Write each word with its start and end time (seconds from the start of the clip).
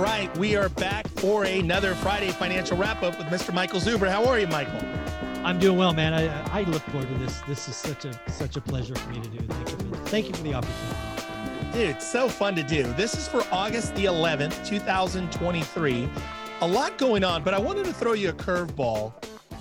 All 0.00 0.06
right, 0.06 0.34
we 0.38 0.56
are 0.56 0.70
back 0.70 1.06
for 1.08 1.44
another 1.44 1.94
Friday 1.94 2.30
financial 2.30 2.74
wrap 2.74 3.02
up 3.02 3.18
with 3.18 3.26
Mr. 3.26 3.52
Michael 3.52 3.80
Zuber. 3.80 4.08
How 4.08 4.24
are 4.24 4.40
you, 4.40 4.46
Michael? 4.46 4.80
I'm 5.44 5.58
doing 5.58 5.76
well, 5.76 5.92
man. 5.92 6.14
I, 6.14 6.60
I 6.60 6.62
look 6.62 6.80
forward 6.84 7.06
to 7.06 7.14
this. 7.18 7.42
This 7.46 7.68
is 7.68 7.76
such 7.76 8.06
a 8.06 8.18
such 8.30 8.56
a 8.56 8.62
pleasure 8.62 8.94
for 8.94 9.10
me 9.10 9.20
to 9.20 9.28
do. 9.28 9.36
Thank 9.46 9.68
you. 9.68 9.76
For, 9.76 9.96
thank 10.06 10.28
you 10.28 10.32
for 10.32 10.42
the 10.42 10.54
opportunity. 10.54 11.72
Dude, 11.72 11.90
it's 11.90 12.10
so 12.10 12.30
fun 12.30 12.54
to 12.54 12.62
do. 12.62 12.84
This 12.94 13.14
is 13.14 13.28
for 13.28 13.44
August 13.52 13.94
the 13.94 14.06
11th, 14.06 14.66
2023. 14.66 16.08
A 16.62 16.66
lot 16.66 16.96
going 16.96 17.22
on, 17.22 17.42
but 17.42 17.52
I 17.52 17.58
wanted 17.58 17.84
to 17.84 17.92
throw 17.92 18.14
you 18.14 18.30
a 18.30 18.32
curveball. 18.32 19.12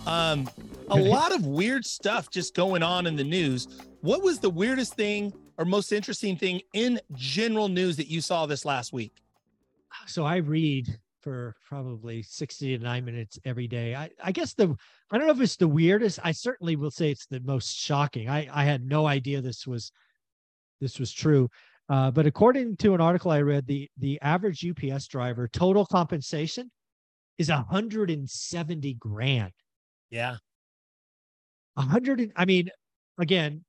Um, 0.07 0.49
a 0.87 0.95
lot 0.95 1.35
of 1.35 1.45
weird 1.45 1.85
stuff 1.85 2.29
just 2.29 2.55
going 2.55 2.81
on 2.81 3.07
in 3.07 3.17
the 3.17 3.25
news. 3.25 3.67
What 3.99 4.23
was 4.23 4.39
the 4.39 4.49
weirdest 4.49 4.93
thing 4.93 5.33
or 5.57 5.65
most 5.65 5.91
interesting 5.91 6.37
thing 6.37 6.61
in 6.71 7.01
general 7.13 7.67
news 7.67 7.97
that 7.97 8.07
you 8.07 8.21
saw 8.21 8.45
this 8.45 8.63
last 8.63 8.93
week? 8.93 9.21
So 10.07 10.25
I 10.25 10.37
read 10.37 10.87
for 11.21 11.55
probably 11.67 12.23
60 12.23 12.77
to 12.77 12.83
nine 12.83 13.05
minutes 13.05 13.37
every 13.45 13.67
day. 13.67 13.95
I, 13.95 14.09
I 14.23 14.31
guess 14.31 14.53
the 14.53 14.75
I 15.11 15.17
don't 15.17 15.27
know 15.27 15.33
if 15.33 15.41
it's 15.41 15.57
the 15.57 15.67
weirdest. 15.67 16.19
I 16.23 16.31
certainly 16.31 16.75
will 16.75 16.91
say 16.91 17.11
it's 17.11 17.25
the 17.25 17.41
most 17.41 17.77
shocking. 17.77 18.29
I, 18.29 18.47
I 18.51 18.63
had 18.63 18.85
no 18.85 19.05
idea 19.05 19.41
this 19.41 19.67
was 19.67 19.91
this 20.81 20.99
was 20.99 21.11
true. 21.11 21.49
Uh, 21.89 22.11
but 22.11 22.25
according 22.25 22.77
to 22.77 22.93
an 22.93 23.01
article 23.01 23.31
I 23.31 23.41
read, 23.41 23.67
the 23.67 23.89
the 23.97 24.19
average 24.21 24.65
UPS 24.65 25.07
driver 25.07 25.47
total 25.47 25.85
compensation 25.85 26.71
is 27.37 27.49
170 27.49 28.93
grand. 28.95 29.51
Yeah. 30.09 30.37
100 31.75 32.33
I 32.35 32.45
mean, 32.45 32.69
again, 33.17 33.63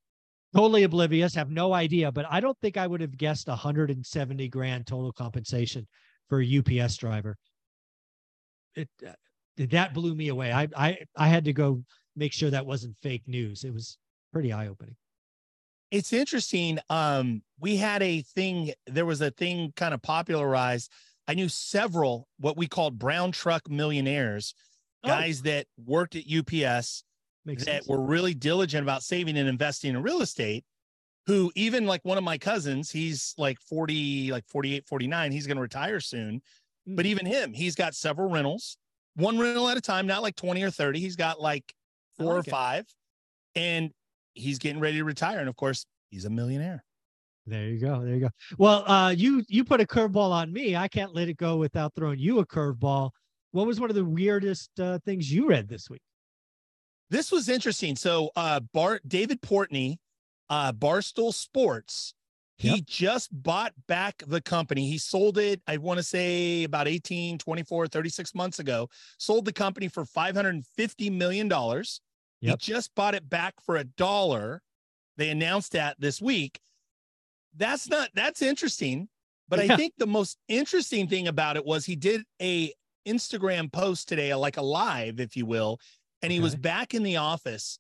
totally 0.55 0.83
oblivious, 0.83 1.35
have 1.35 1.51
no 1.51 1.73
idea, 1.73 2.11
but 2.11 2.27
I 2.29 2.41
don't 2.41 2.59
think 2.61 2.77
I 2.77 2.87
would 2.87 3.01
have 3.01 3.17
guessed 3.17 3.49
170 3.49 4.49
grand 4.49 4.87
total 4.87 5.13
compensation 5.13 5.87
for 6.31 6.41
a 6.41 6.59
UPS 6.59 6.97
driver. 6.97 7.37
It 8.75 8.89
uh, 9.07 9.13
that 9.59 9.93
blew 9.93 10.15
me 10.15 10.29
away. 10.29 10.53
I 10.53 10.69
I 10.75 10.99
I 11.17 11.29
had 11.29 11.45
to 11.45 11.53
go 11.53 11.83
make 12.17 12.33
sure 12.33 12.49
that 12.49 12.65
wasn't 12.65 12.97
fake 13.03 13.25
news. 13.27 13.65
It 13.65 13.75
was 13.75 13.99
pretty 14.33 14.53
eye 14.53 14.69
opening. 14.69 14.97
It's 15.91 16.13
interesting. 16.13 16.79
Um, 16.89 17.43
we 17.59 17.77
had 17.77 18.03
a 18.03 18.23
thing. 18.23 18.73
There 18.87 19.05
was 19.05 19.21
a 19.21 19.33
thing 19.33 19.73
kind 19.77 19.93
of 19.93 20.01
popularized. 20.01 20.91
I 21.29 21.35
knew 21.35 21.49
several 21.49 22.29
what 22.39 22.57
we 22.57 22.69
called 22.69 22.99
brown 22.99 23.33
truck 23.33 23.69
millionaires, 23.69 24.55
oh. 25.05 25.09
guys 25.09 25.43
that 25.43 25.67
worked 25.77 26.17
at 26.17 26.25
UPS 26.25 27.05
Makes 27.45 27.65
that 27.65 27.85
sense. 27.85 27.89
were 27.89 28.01
really 28.01 28.35
diligent 28.35 28.83
about 28.83 29.03
saving 29.03 29.37
and 29.37 29.49
investing 29.49 29.91
in 29.91 30.03
real 30.03 30.23
estate. 30.23 30.65
Who 31.27 31.53
even 31.55 31.87
like 31.87 32.05
one 32.05 32.19
of 32.19 32.25
my 32.25 32.39
cousins, 32.39 32.91
he's 32.91 33.35
like 33.39 33.61
40, 33.61 34.33
like 34.33 34.47
48, 34.49 34.87
49. 34.87 35.33
He's 35.33 35.47
going 35.47 35.57
to 35.57 35.63
retire 35.63 36.01
soon. 36.01 36.41
Mm. 36.89 36.97
But 36.97 37.07
even 37.07 37.27
him, 37.27 37.53
he's 37.53 37.75
got 37.75 37.95
several 37.95 38.29
rentals 38.31 38.77
one 39.17 39.39
rental 39.39 39.69
at 39.69 39.77
a 39.77 39.81
time, 39.81 40.07
not 40.07 40.23
like 40.23 40.37
20 40.37 40.63
or 40.63 40.71
30. 40.71 41.01
He's 41.01 41.17
got 41.17 41.41
like 41.41 41.75
four 42.17 42.35
like 42.35 42.47
or 42.47 42.51
five, 42.51 42.87
and 43.55 43.91
he's 44.35 44.59
getting 44.59 44.81
ready 44.81 44.99
to 44.99 45.05
retire. 45.05 45.41
And 45.41 45.49
of 45.49 45.57
course, 45.57 45.87
he's 46.11 46.25
a 46.25 46.31
millionaire. 46.31 46.85
There 47.47 47.65
you 47.65 47.79
go. 47.79 48.03
There 48.03 48.15
you 48.15 48.21
go. 48.21 48.31
Well, 48.59 48.89
uh, 48.89 49.11
you 49.11 49.45
you 49.49 49.65
put 49.65 49.81
a 49.81 49.87
curveball 49.87 50.31
on 50.31 50.53
me. 50.53 50.77
I 50.77 50.89
can't 50.89 51.15
let 51.15 51.29
it 51.29 51.37
go 51.37 51.57
without 51.57 51.95
throwing 51.95 52.19
you 52.19 52.39
a 52.41 52.47
curveball. 52.47 53.11
What 53.53 53.67
was 53.67 53.81
one 53.81 53.91
of 53.91 53.97
the 53.97 54.05
weirdest 54.05 54.79
uh, 54.79 54.99
things 55.05 55.33
you 55.33 55.49
read 55.49 55.69
this 55.69 55.91
week? 55.91 56.03
This 57.09 57.33
was 57.33 57.49
interesting. 57.49 57.97
So, 57.97 58.31
uh, 58.37 58.61
Bart 58.73 59.03
David 59.09 59.43
Portnoy, 59.43 59.97
uh, 60.51 60.73
Barstool 60.73 61.33
Sports 61.33 62.15
he 62.61 62.69
yep. 62.69 62.85
just 62.85 63.31
bought 63.43 63.73
back 63.87 64.23
the 64.27 64.43
company. 64.43 64.87
He 64.87 64.99
sold 64.99 65.39
it, 65.39 65.63
I 65.67 65.79
want 65.79 65.97
to 65.97 66.03
say 66.03 66.65
about 66.65 66.89
18, 66.89 67.39
24, 67.39 67.87
36 67.87 68.35
months 68.35 68.59
ago. 68.59 68.91
Sold 69.17 69.47
the 69.47 69.53
company 69.53 69.89
for 69.89 70.05
$550 70.05 71.11
million. 71.11 71.49
Yep. 71.49 71.87
He 72.43 72.55
just 72.59 72.95
bought 72.95 73.15
it 73.15 73.31
back 73.31 73.55
for 73.65 73.77
a 73.77 73.85
dollar. 73.85 74.61
They 75.17 75.31
announced 75.31 75.73
that 75.73 75.99
this 75.99 76.21
week. 76.21 76.61
That's 77.57 77.89
not 77.89 78.11
that's 78.15 78.43
interesting, 78.43 79.09
but 79.49 79.65
yeah. 79.65 79.73
I 79.73 79.77
think 79.77 79.95
the 79.97 80.07
most 80.07 80.37
interesting 80.47 81.09
thing 81.09 81.29
about 81.29 81.57
it 81.57 81.65
was 81.65 81.87
he 81.87 81.97
did 81.97 82.25
a 82.43 82.75
Instagram 83.09 83.73
post 83.73 84.07
today, 84.07 84.35
like 84.35 84.59
a 84.59 84.63
live, 84.63 85.19
if 85.19 85.35
you 85.35 85.47
will, 85.47 85.79
and 86.21 86.31
he 86.31 86.37
okay. 86.37 86.43
was 86.43 86.57
back 86.57 86.93
in 86.93 87.05
the 87.05 87.17
office 87.17 87.79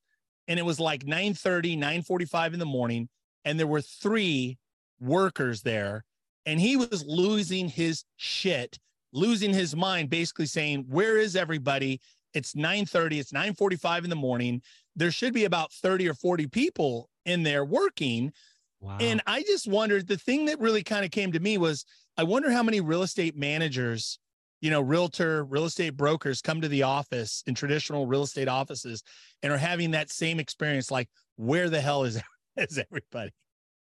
and 0.50 0.58
it 0.58 0.64
was 0.64 0.78
like 0.78 1.06
9 1.06 1.32
30, 1.32 1.76
9 1.76 2.02
45 2.02 2.52
in 2.52 2.58
the 2.58 2.66
morning. 2.66 3.08
And 3.46 3.58
there 3.58 3.66
were 3.66 3.80
three 3.80 4.58
workers 5.00 5.62
there 5.62 6.04
and 6.46 6.60
he 6.60 6.76
was 6.76 7.04
losing 7.06 7.68
his 7.68 8.04
shit 8.16 8.78
losing 9.12 9.52
his 9.52 9.74
mind 9.74 10.10
basically 10.10 10.46
saying 10.46 10.84
where 10.88 11.16
is 11.16 11.34
everybody 11.34 12.00
it's 12.34 12.54
9:30 12.54 13.18
it's 13.18 13.32
9:45 13.32 14.04
in 14.04 14.10
the 14.10 14.16
morning 14.16 14.62
there 14.94 15.10
should 15.10 15.32
be 15.32 15.44
about 15.44 15.72
30 15.72 16.08
or 16.08 16.14
40 16.14 16.46
people 16.48 17.08
in 17.24 17.42
there 17.42 17.64
working 17.64 18.32
wow. 18.80 18.98
and 19.00 19.20
i 19.26 19.42
just 19.42 19.66
wondered 19.66 20.06
the 20.06 20.16
thing 20.16 20.44
that 20.46 20.60
really 20.60 20.82
kind 20.82 21.04
of 21.04 21.10
came 21.10 21.32
to 21.32 21.40
me 21.40 21.58
was 21.58 21.84
i 22.16 22.22
wonder 22.22 22.50
how 22.50 22.62
many 22.62 22.80
real 22.80 23.02
estate 23.02 23.36
managers 23.36 24.18
you 24.60 24.70
know 24.70 24.80
realtor 24.80 25.44
real 25.44 25.64
estate 25.64 25.96
brokers 25.96 26.42
come 26.42 26.60
to 26.60 26.68
the 26.68 26.82
office 26.82 27.42
in 27.46 27.54
traditional 27.54 28.06
real 28.06 28.22
estate 28.22 28.48
offices 28.48 29.02
and 29.42 29.52
are 29.52 29.58
having 29.58 29.90
that 29.90 30.10
same 30.10 30.38
experience 30.38 30.90
like 30.90 31.08
where 31.36 31.70
the 31.70 31.80
hell 31.80 32.04
is 32.04 32.20
is 32.56 32.78
everybody 32.78 33.30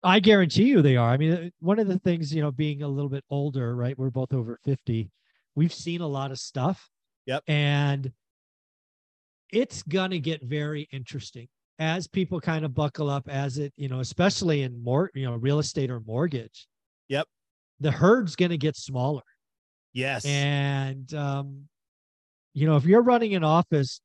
I 0.03 0.19
guarantee 0.19 0.65
you 0.65 0.81
they 0.81 0.97
are. 0.97 1.11
I 1.11 1.17
mean, 1.17 1.51
one 1.61 1.79
of 1.79 1.87
the 1.87 1.97
things, 1.99 2.33
you 2.33 2.41
know, 2.41 2.51
being 2.51 2.83
a 2.83 2.87
little 2.87 3.09
bit 3.09 3.23
older, 3.29 3.73
right? 3.73 3.97
We're 3.97 4.09
both 4.09 4.33
over 4.33 4.59
50. 4.65 5.09
We've 5.55 5.73
seen 5.73 6.01
a 6.01 6.07
lot 6.07 6.31
of 6.31 6.39
stuff. 6.39 6.89
Yep. 7.25 7.43
And 7.47 8.11
it's 9.53 9.81
going 9.83 10.11
to 10.11 10.19
get 10.19 10.43
very 10.43 10.89
interesting 10.91 11.47
as 11.79 12.07
people 12.07 12.41
kind 12.41 12.65
of 12.65 12.73
buckle 12.73 13.09
up 13.09 13.29
as 13.29 13.57
it, 13.57 13.71
you 13.77 13.87
know, 13.87 14.01
especially 14.01 14.63
in 14.63 14.83
more, 14.83 15.09
you 15.13 15.25
know, 15.25 15.35
real 15.35 15.59
estate 15.59 15.89
or 15.89 16.01
mortgage. 16.01 16.67
Yep. 17.07 17.27
The 17.79 17.91
herd's 17.91 18.35
going 18.35 18.51
to 18.51 18.57
get 18.57 18.75
smaller. 18.75 19.21
Yes. 19.93 20.25
And, 20.25 21.13
um, 21.13 21.67
you 22.53 22.67
know, 22.67 22.75
if 22.75 22.85
you're 22.85 23.03
running 23.03 23.35
an 23.35 23.43
office 23.43 24.01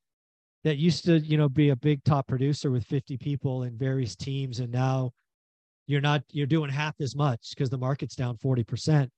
that 0.65 0.77
used 0.77 1.05
to, 1.07 1.19
you 1.21 1.37
know, 1.37 1.49
be 1.49 1.71
a 1.71 1.77
big 1.77 2.05
top 2.05 2.27
producer 2.27 2.71
with 2.71 2.85
50 2.85 3.17
people 3.17 3.63
in 3.63 3.77
various 3.77 4.15
teams 4.15 4.61
and 4.61 4.71
now 4.71 5.13
you're 5.87 6.01
not 6.03 6.23
you're 6.31 6.47
doing 6.47 6.71
half 6.71 6.95
as 7.01 7.17
much 7.17 7.51
because 7.51 7.71
the 7.71 7.79
market's 7.79 8.15
down 8.15 8.37
40% 8.37 9.09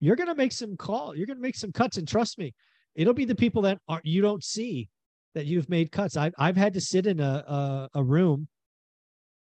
you're 0.00 0.14
going 0.14 0.28
to 0.28 0.34
make 0.36 0.52
some 0.52 0.76
call 0.76 1.16
you're 1.16 1.26
going 1.26 1.38
to 1.38 1.42
make 1.42 1.56
some 1.56 1.72
cuts. 1.72 1.96
And 1.96 2.06
trust 2.06 2.38
me 2.38 2.54
it'll 2.94 3.14
be 3.14 3.24
the 3.24 3.34
people 3.34 3.62
that 3.62 3.78
are 3.88 4.00
you 4.04 4.22
don't 4.22 4.44
see 4.44 4.88
that 5.34 5.46
you've 5.46 5.68
made 5.68 5.92
cuts. 5.92 6.16
I've, 6.16 6.34
I've 6.38 6.56
had 6.56 6.74
to 6.74 6.80
sit 6.80 7.06
in 7.06 7.20
a, 7.20 7.44
a, 7.46 7.88
a 7.96 8.02
room 8.02 8.48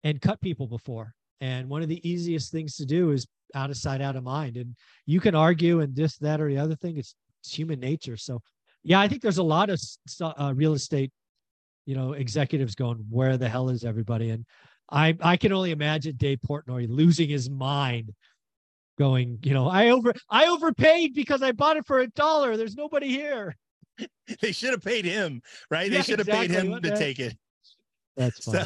and 0.03 0.21
cut 0.21 0.41
people 0.41 0.67
before 0.67 1.13
and 1.41 1.69
one 1.69 1.81
of 1.81 1.89
the 1.89 2.07
easiest 2.07 2.51
things 2.51 2.75
to 2.75 2.85
do 2.85 3.11
is 3.11 3.27
out 3.55 3.69
of 3.69 3.77
sight 3.77 4.01
out 4.01 4.15
of 4.15 4.23
mind 4.23 4.57
and 4.57 4.75
you 5.05 5.19
can 5.19 5.35
argue 5.35 5.79
and 5.79 5.95
this 5.95 6.17
that 6.17 6.41
or 6.41 6.49
the 6.49 6.57
other 6.57 6.75
thing 6.75 6.97
it's, 6.97 7.15
it's 7.41 7.53
human 7.53 7.79
nature 7.79 8.17
so 8.17 8.41
yeah 8.83 8.99
i 8.99 9.07
think 9.07 9.21
there's 9.21 9.37
a 9.37 9.43
lot 9.43 9.69
of 9.69 9.81
uh, 10.21 10.53
real 10.55 10.73
estate 10.73 11.11
you 11.85 11.95
know 11.95 12.13
executives 12.13 12.75
going 12.75 12.97
where 13.09 13.37
the 13.37 13.47
hell 13.47 13.69
is 13.69 13.85
everybody 13.85 14.31
and 14.31 14.45
I 14.89 15.17
I 15.21 15.37
can 15.37 15.51
only 15.51 15.71
imagine 15.71 16.15
Dave 16.15 16.39
Portnoy 16.47 16.87
losing 16.89 17.29
his 17.29 17.49
mind, 17.49 18.13
going, 18.97 19.39
you 19.43 19.53
know, 19.53 19.67
I 19.67 19.89
over 19.89 20.13
I 20.29 20.47
overpaid 20.47 21.13
because 21.13 21.41
I 21.41 21.51
bought 21.51 21.77
it 21.77 21.85
for 21.85 21.99
a 21.99 22.07
dollar. 22.07 22.57
There's 22.57 22.75
nobody 22.75 23.09
here. 23.09 23.55
they 24.41 24.51
should 24.51 24.71
have 24.71 24.83
paid 24.83 25.05
him, 25.05 25.41
right? 25.69 25.91
Yeah, 25.91 25.97
they 25.97 26.03
should 26.03 26.19
have 26.19 26.27
exactly. 26.27 26.55
paid 26.55 26.63
him 26.63 26.71
what 26.71 26.83
to 26.83 26.97
take 26.97 27.19
it. 27.19 27.35
That's 28.15 28.43
fine. 28.43 28.65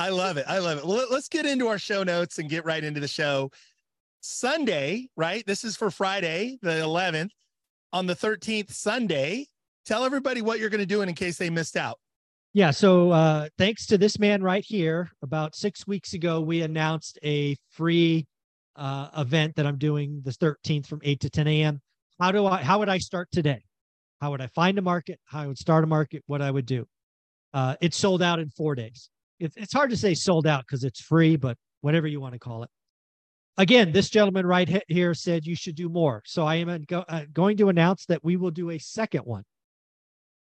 I 0.00 0.08
love 0.08 0.38
it. 0.38 0.46
I 0.48 0.60
love 0.60 0.78
it. 0.78 0.86
Let's 0.86 1.28
get 1.28 1.44
into 1.44 1.68
our 1.68 1.78
show 1.78 2.02
notes 2.02 2.38
and 2.38 2.48
get 2.48 2.64
right 2.64 2.82
into 2.82 3.00
the 3.00 3.06
show. 3.06 3.50
Sunday, 4.22 5.08
right? 5.14 5.44
This 5.46 5.62
is 5.62 5.76
for 5.76 5.90
Friday, 5.90 6.58
the 6.62 6.70
11th. 6.70 7.28
On 7.92 8.06
the 8.06 8.16
13th, 8.16 8.72
Sunday, 8.72 9.44
tell 9.84 10.06
everybody 10.06 10.40
what 10.40 10.58
you're 10.58 10.70
going 10.70 10.80
to 10.80 10.86
do 10.86 11.02
in 11.02 11.12
case 11.12 11.36
they 11.36 11.50
missed 11.50 11.76
out. 11.76 11.98
Yeah. 12.54 12.70
So 12.70 13.10
uh, 13.10 13.48
thanks 13.58 13.84
to 13.88 13.98
this 13.98 14.18
man 14.18 14.42
right 14.42 14.64
here, 14.66 15.10
about 15.20 15.54
six 15.54 15.86
weeks 15.86 16.14
ago, 16.14 16.40
we 16.40 16.62
announced 16.62 17.18
a 17.22 17.54
free 17.68 18.26
uh, 18.76 19.08
event 19.18 19.54
that 19.56 19.66
I'm 19.66 19.76
doing 19.76 20.22
the 20.24 20.30
13th 20.30 20.86
from 20.86 21.00
8 21.04 21.20
to 21.20 21.28
10 21.28 21.46
a.m. 21.46 21.82
How 22.18 22.32
do 22.32 22.46
I, 22.46 22.62
how 22.62 22.78
would 22.78 22.88
I 22.88 22.96
start 22.96 23.28
today? 23.32 23.64
How 24.22 24.30
would 24.30 24.40
I 24.40 24.46
find 24.46 24.78
a 24.78 24.82
market? 24.82 25.20
How 25.26 25.40
I 25.42 25.46
would 25.46 25.58
start 25.58 25.84
a 25.84 25.86
market? 25.86 26.22
What 26.26 26.40
I 26.40 26.50
would 26.50 26.64
do? 26.64 26.86
Uh, 27.52 27.76
it's 27.82 27.98
sold 27.98 28.22
out 28.22 28.38
in 28.38 28.48
four 28.48 28.74
days. 28.74 29.10
It's, 29.40 29.56
it's 29.56 29.72
hard 29.72 29.90
to 29.90 29.96
say 29.96 30.14
sold 30.14 30.46
out 30.46 30.64
because 30.66 30.84
it's 30.84 31.00
free, 31.00 31.36
but 31.36 31.56
whatever 31.80 32.06
you 32.06 32.20
want 32.20 32.34
to 32.34 32.38
call 32.38 32.62
it. 32.62 32.70
Again, 33.56 33.92
this 33.92 34.08
gentleman 34.08 34.46
right 34.46 34.82
here 34.88 35.12
said 35.12 35.44
you 35.44 35.56
should 35.56 35.74
do 35.74 35.88
more. 35.88 36.22
So 36.24 36.44
I 36.44 36.56
am 36.56 36.84
go, 36.88 37.04
uh, 37.08 37.24
going 37.32 37.56
to 37.58 37.68
announce 37.68 38.06
that 38.06 38.22
we 38.22 38.36
will 38.36 38.50
do 38.50 38.70
a 38.70 38.78
second 38.78 39.22
one. 39.22 39.42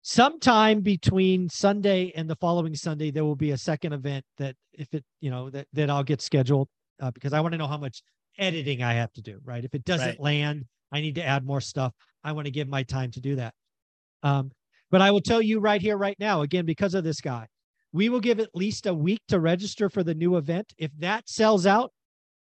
Sometime 0.03 0.81
between 0.81 1.49
Sunday 1.49 2.13
and 2.15 2.29
the 2.29 2.37
following 2.37 2.75
Sunday, 2.75 3.11
there 3.11 3.25
will 3.25 3.37
be 3.37 3.53
a 3.53 3.59
second 3.59 3.93
event 3.93 4.25
that 4.39 4.55
if 4.73 4.93
it, 4.93 5.05
you 5.21 5.31
know, 5.31 5.51
that, 5.51 5.67
that 5.73 5.91
I'll 5.91 6.05
get 6.05 6.21
scheduled 6.21 6.69
uh, 7.01 7.11
because 7.11 7.33
I 7.33 7.41
want 7.41 7.53
to 7.53 7.59
know 7.59 7.67
how 7.67 7.79
much 7.79 8.03
editing 8.39 8.83
I 8.83 8.95
have 8.95 9.13
to 9.15 9.23
do, 9.23 9.41
right? 9.45 9.65
If 9.65 9.75
it 9.75 9.85
doesn't 9.85 10.07
right. 10.07 10.21
land, 10.21 10.65
I 10.93 11.01
need 11.01 11.15
to 11.17 11.25
add 11.25 11.45
more 11.45 11.61
stuff. 11.61 11.93
I 12.23 12.33
want 12.33 12.47
to 12.47 12.51
give 12.51 12.69
my 12.69 12.83
time 12.83 13.11
to 13.13 13.21
do 13.21 13.37
that. 13.37 13.55
Um, 14.23 14.51
but 14.91 15.01
I 15.01 15.11
will 15.11 15.21
tell 15.21 15.43
you 15.43 15.59
right 15.59 15.81
here, 15.81 15.97
right 15.97 16.17
now, 16.19 16.43
again, 16.43 16.67
because 16.67 16.95
of 16.95 17.03
this 17.03 17.21
guy, 17.21 17.47
we 17.97 18.11
will 18.11 18.21
give 18.21 18.41
at 18.41 18.55
least 18.55 18.85
a 18.85 18.93
week 18.93 19.23
to 19.29 19.41
register 19.41 19.89
for 19.89 20.05
the 20.05 20.15
new 20.15 20.37
event. 20.37 20.75
If 20.77 20.91
that 20.99 21.31
sells 21.31 21.65
out, 21.65 21.93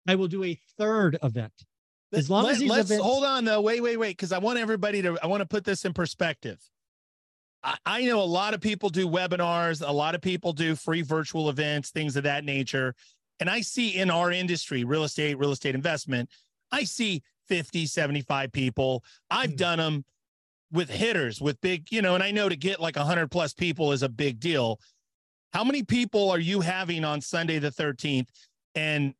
I 0.05 0.15
will 0.15 0.27
do 0.27 0.43
a 0.43 0.59
third 0.77 1.17
event. 1.23 1.53
As 2.11 2.29
long 2.29 2.43
Let, 2.43 2.53
as 2.53 2.59
these 2.59 2.69
let's 2.69 2.89
events... 2.89 3.05
hold 3.05 3.23
on 3.23 3.45
though. 3.45 3.61
Wait, 3.61 3.81
wait, 3.81 3.95
wait, 3.95 4.17
because 4.17 4.33
I 4.33 4.39
want 4.39 4.59
everybody 4.59 5.01
to. 5.01 5.17
I 5.23 5.27
want 5.27 5.39
to 5.39 5.47
put 5.47 5.63
this 5.63 5.85
in 5.85 5.93
perspective. 5.93 6.59
I, 7.63 7.77
I 7.85 8.01
know 8.05 8.21
a 8.21 8.25
lot 8.25 8.53
of 8.53 8.59
people 8.59 8.89
do 8.89 9.07
webinars. 9.07 9.81
A 9.87 9.91
lot 9.91 10.13
of 10.13 10.21
people 10.21 10.51
do 10.51 10.75
free 10.75 11.03
virtual 11.03 11.49
events, 11.49 11.91
things 11.91 12.17
of 12.17 12.23
that 12.23 12.43
nature. 12.43 12.93
And 13.39 13.49
I 13.49 13.61
see 13.61 13.95
in 13.95 14.11
our 14.11 14.33
industry, 14.33 14.83
real 14.83 15.05
estate, 15.05 15.37
real 15.37 15.53
estate 15.53 15.73
investment, 15.73 16.29
I 16.69 16.83
see 16.83 17.23
50, 17.47 17.85
75 17.85 18.51
people. 18.51 19.05
I've 19.31 19.51
mm. 19.51 19.57
done 19.57 19.77
them 19.77 20.05
with 20.71 20.89
hitters, 20.89 21.39
with 21.39 21.61
big, 21.61 21.91
you 21.91 22.01
know, 22.01 22.15
and 22.15 22.23
I 22.23 22.31
know 22.31 22.49
to 22.49 22.57
get 22.57 22.81
like 22.81 22.97
100 22.97 23.31
plus 23.31 23.53
people 23.53 23.93
is 23.93 24.03
a 24.03 24.09
big 24.09 24.41
deal. 24.41 24.79
How 25.53 25.63
many 25.63 25.83
people 25.83 26.29
are 26.29 26.39
you 26.39 26.61
having 26.61 27.03
on 27.03 27.21
Sunday 27.21 27.59
the 27.59 27.71
13th? 27.71 28.27
And 28.75 29.13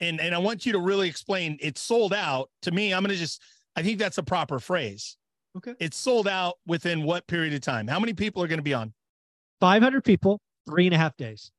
and 0.00 0.20
and 0.20 0.34
I 0.34 0.38
want 0.38 0.64
you 0.64 0.72
to 0.72 0.78
really 0.78 1.08
explain 1.08 1.58
it's 1.60 1.80
sold 1.80 2.14
out. 2.14 2.50
To 2.62 2.70
me, 2.70 2.92
I'm 2.94 3.02
going 3.02 3.14
to 3.14 3.20
just 3.20 3.42
I 3.76 3.82
think 3.82 3.98
that's 3.98 4.18
a 4.18 4.22
proper 4.22 4.58
phrase. 4.58 5.16
Okay. 5.56 5.74
It's 5.80 5.96
sold 5.96 6.28
out 6.28 6.56
within 6.66 7.02
what 7.02 7.26
period 7.26 7.54
of 7.54 7.60
time? 7.60 7.88
How 7.88 7.98
many 7.98 8.12
people 8.12 8.42
are 8.42 8.48
going 8.48 8.58
to 8.58 8.64
be 8.64 8.74
on? 8.74 8.92
500 9.60 10.04
people, 10.04 10.40
three 10.68 10.86
and 10.86 10.94
a 10.94 10.98
half 10.98 11.16
days. 11.16 11.50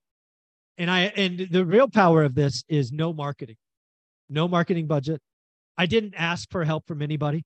And 0.78 0.90
I 0.90 1.02
and 1.16 1.48
the 1.52 1.66
real 1.66 1.90
power 1.90 2.24
of 2.24 2.36
this 2.36 2.64
is 2.70 2.92
no 2.92 3.12
marketing, 3.14 3.58
no 4.30 4.48
marketing 4.48 4.88
budget. 4.88 5.22
I 5.78 5.86
didn't 5.86 6.14
ask 6.16 6.50
for 6.50 6.64
help 6.64 6.88
from 6.88 7.02
anybody. 7.02 7.44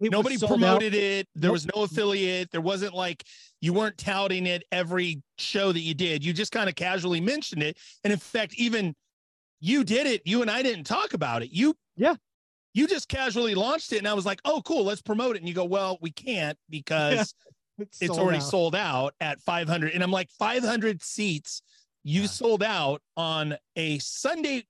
It 0.00 0.12
Nobody 0.12 0.36
promoted 0.36 0.94
out. 0.94 1.00
it. 1.00 1.28
There 1.34 1.48
nope. 1.48 1.52
was 1.52 1.66
no 1.66 1.82
affiliate. 1.82 2.50
There 2.50 2.60
wasn't 2.60 2.94
like 2.94 3.24
you 3.60 3.72
weren't 3.72 3.96
touting 3.96 4.46
it 4.46 4.64
every 4.70 5.22
show 5.38 5.72
that 5.72 5.80
you 5.80 5.94
did. 5.94 6.24
You 6.24 6.32
just 6.32 6.52
kind 6.52 6.68
of 6.68 6.74
casually 6.74 7.20
mentioned 7.20 7.62
it. 7.62 7.78
And 8.04 8.12
in 8.12 8.18
fact, 8.18 8.54
even 8.56 8.94
you 9.60 9.84
did 9.84 10.06
it. 10.06 10.22
You 10.26 10.42
and 10.42 10.50
I 10.50 10.62
didn't 10.62 10.84
talk 10.84 11.14
about 11.14 11.42
it. 11.42 11.50
You, 11.50 11.74
yeah, 11.96 12.14
you 12.76 12.86
just 12.86 13.08
casually 13.08 13.54
launched 13.54 13.92
it. 13.94 13.98
And 13.98 14.06
I 14.06 14.12
was 14.12 14.26
like, 14.26 14.40
oh, 14.44 14.60
cool, 14.62 14.84
let's 14.84 15.00
promote 15.00 15.34
it. 15.34 15.38
And 15.38 15.48
you 15.48 15.54
go, 15.54 15.64
well, 15.64 15.96
we 16.02 16.10
can't 16.10 16.58
because 16.68 17.34
it's, 17.78 18.02
it's 18.02 18.18
already 18.18 18.36
out. 18.36 18.42
sold 18.42 18.74
out 18.74 19.14
at 19.18 19.40
500. 19.40 19.92
And 19.92 20.02
I'm 20.02 20.10
like, 20.10 20.28
500 20.38 21.02
seats 21.02 21.62
you 22.04 22.22
yeah. 22.22 22.26
sold 22.28 22.62
out 22.62 23.00
on 23.16 23.56
a 23.76 23.98
Sunday. 23.98 24.66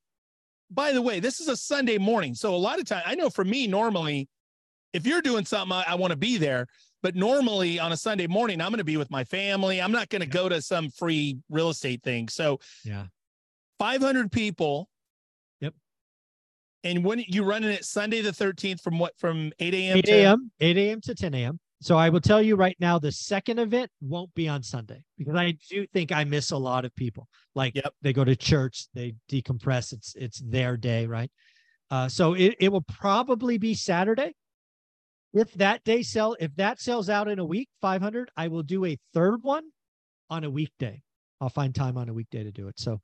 By 0.71 0.93
the 0.93 1.03
way, 1.03 1.19
this 1.19 1.41
is 1.41 1.49
a 1.49 1.57
Sunday 1.57 1.99
morning. 1.99 2.35
So 2.35 2.55
a 2.55 2.57
lot 2.57 2.79
of 2.79 2.87
time, 2.87 3.03
I 3.05 3.17
know 3.17 3.29
for 3.29 3.45
me, 3.45 3.67
normally, 3.67 4.29
if 4.93 5.07
you're 5.07 5.23
doing 5.23 5.45
something, 5.45 5.73
I, 5.73 5.85
I 5.89 5.95
want 5.95 6.13
to 6.13 6.17
be 6.17 6.39
there. 6.39 6.67
But 7.03 7.15
normally 7.15 7.79
on 7.79 7.93
a 7.93 7.97
Sunday 7.97 8.27
morning, 8.27 8.61
I'm 8.61 8.71
going 8.71 8.79
to 8.79 8.85
be 8.85 8.97
with 8.97 9.11
my 9.11 9.25
family. 9.25 9.81
I'm 9.81 9.93
not 9.93 10.09
going 10.09 10.23
to 10.23 10.29
go 10.29 10.49
to 10.49 10.61
some 10.61 10.91
free 10.91 11.39
real 11.51 11.71
estate 11.71 12.03
thing. 12.03 12.29
So, 12.29 12.59
yeah, 12.85 13.05
500 13.79 14.33
people. 14.33 14.89
Yep. 15.61 15.75
And 16.85 17.05
when 17.05 17.23
you 17.29 17.45
running 17.45 17.71
it 17.71 17.85
Sunday 17.85 18.23
the 18.23 18.31
13th 18.31 18.81
from 18.81 18.99
what 18.99 19.13
from 19.19 19.53
8 19.59 19.75
a.m. 19.75 19.99
8 19.99 20.09
a.m. 20.09 20.51
8 20.59 20.77
a.m. 20.79 21.01
to 21.03 21.15
10 21.15 21.35
a.m. 21.35 21.61
So 21.81 21.97
I 21.97 22.09
will 22.09 22.21
tell 22.21 22.41
you 22.41 22.57
right 22.57 22.77
now, 22.81 22.99
the 22.99 23.13
second 23.13 23.59
event 23.59 23.91
won't 24.01 24.35
be 24.35 24.49
on 24.49 24.63
Sunday 24.63 25.05
because 25.19 25.37
I 25.37 25.57
do 25.69 25.87
think 25.93 26.11
I 26.11 26.25
miss 26.25 26.51
a 26.51 26.57
lot 26.57 26.85
of 26.85 26.95
people. 26.95 27.29
Like 27.55 27.75
yep. 27.75 27.93
they 28.01 28.13
go 28.13 28.25
to 28.25 28.35
church, 28.35 28.87
they 28.95 29.15
decompress. 29.31 29.93
It's 29.93 30.15
it's 30.17 30.39
their 30.39 30.77
day, 30.77 31.07
right? 31.07 31.31
Uh, 31.91 32.09
so 32.09 32.33
it, 32.33 32.57
it 32.59 32.73
will 32.73 32.83
probably 32.83 33.59
be 33.59 33.75
Saturday. 33.75 34.35
If 35.33 35.53
that 35.55 35.85
day 35.85 36.03
sell, 36.03 36.37
if 36.41 36.55
that 36.57 36.81
sells 36.81 37.09
out 37.09 37.29
in 37.29 37.39
a 37.39 37.45
week, 37.45 37.69
500, 37.83 38.31
I 38.37 38.49
will 38.49 38.63
do 38.63 38.85
a 38.85 38.99
third 39.13 39.43
one 39.43 39.65
on 40.31 40.45
a 40.45 40.51
weekday. 40.51 41.03
I'll 41.41 41.51
find 41.51 41.75
time 41.75 41.99
on 41.99 42.09
a 42.09 42.15
weekday 42.15 42.45
to 42.45 42.53
do 42.53 42.69
it. 42.69 42.79
So 42.79 43.01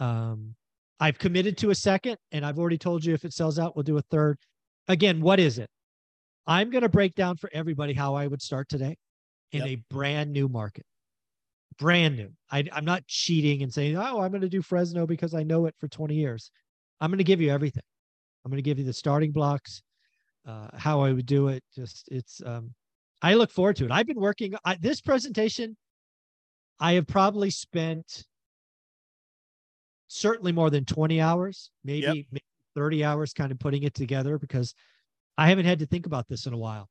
um, 0.00 0.54
I've 1.00 1.18
committed 1.18 1.58
to 1.58 1.70
a 1.70 1.74
second, 1.74 2.16
and 2.32 2.46
I've 2.46 2.58
already 2.58 2.78
told 2.78 3.04
you 3.04 3.14
if 3.14 3.24
it 3.24 3.32
sells 3.32 3.58
out, 3.58 3.76
we'll 3.76 3.82
do 3.82 3.98
a 3.98 4.02
third. 4.02 4.38
Again, 4.88 5.20
what 5.20 5.40
is 5.40 5.58
it? 5.58 5.68
I'm 6.46 6.70
going 6.70 6.82
to 6.82 6.88
break 6.88 7.14
down 7.14 7.36
for 7.36 7.50
everybody 7.52 7.94
how 7.94 8.14
I 8.14 8.26
would 8.26 8.42
start 8.42 8.68
today 8.68 8.96
in 9.52 9.60
yep. 9.60 9.68
a 9.68 9.82
brand 9.90 10.32
new 10.32 10.48
market. 10.48 10.84
Brand 11.78 12.16
new. 12.16 12.30
I, 12.50 12.64
I'm 12.72 12.84
not 12.84 13.06
cheating 13.06 13.62
and 13.62 13.72
saying, 13.72 13.96
oh, 13.96 14.20
I'm 14.20 14.30
going 14.30 14.42
to 14.42 14.48
do 14.48 14.62
Fresno 14.62 15.06
because 15.06 15.34
I 15.34 15.42
know 15.42 15.66
it 15.66 15.74
for 15.78 15.88
20 15.88 16.14
years. 16.14 16.50
I'm 17.00 17.10
going 17.10 17.18
to 17.18 17.24
give 17.24 17.40
you 17.40 17.50
everything. 17.50 17.82
I'm 18.44 18.50
going 18.50 18.62
to 18.62 18.62
give 18.62 18.78
you 18.78 18.84
the 18.84 18.92
starting 18.92 19.32
blocks, 19.32 19.82
uh, 20.46 20.68
how 20.76 21.00
I 21.00 21.12
would 21.12 21.26
do 21.26 21.48
it. 21.48 21.62
Just 21.74 22.08
it's, 22.10 22.42
um, 22.44 22.74
I 23.22 23.34
look 23.34 23.50
forward 23.50 23.76
to 23.76 23.86
it. 23.86 23.90
I've 23.90 24.06
been 24.06 24.20
working 24.20 24.54
I, 24.64 24.76
this 24.76 25.00
presentation. 25.00 25.76
I 26.80 26.92
have 26.92 27.06
probably 27.06 27.50
spent 27.50 28.24
certainly 30.08 30.52
more 30.52 30.70
than 30.70 30.84
20 30.84 31.20
hours, 31.20 31.70
maybe, 31.84 32.00
yep. 32.00 32.14
maybe 32.30 32.44
30 32.74 33.04
hours 33.04 33.32
kind 33.32 33.52
of 33.52 33.58
putting 33.58 33.82
it 33.82 33.94
together 33.94 34.38
because 34.38 34.74
I 35.38 35.48
haven't 35.48 35.66
had 35.66 35.78
to 35.80 35.86
think 35.86 36.06
about 36.06 36.28
this 36.28 36.46
in 36.46 36.52
a 36.52 36.58
while. 36.58 36.88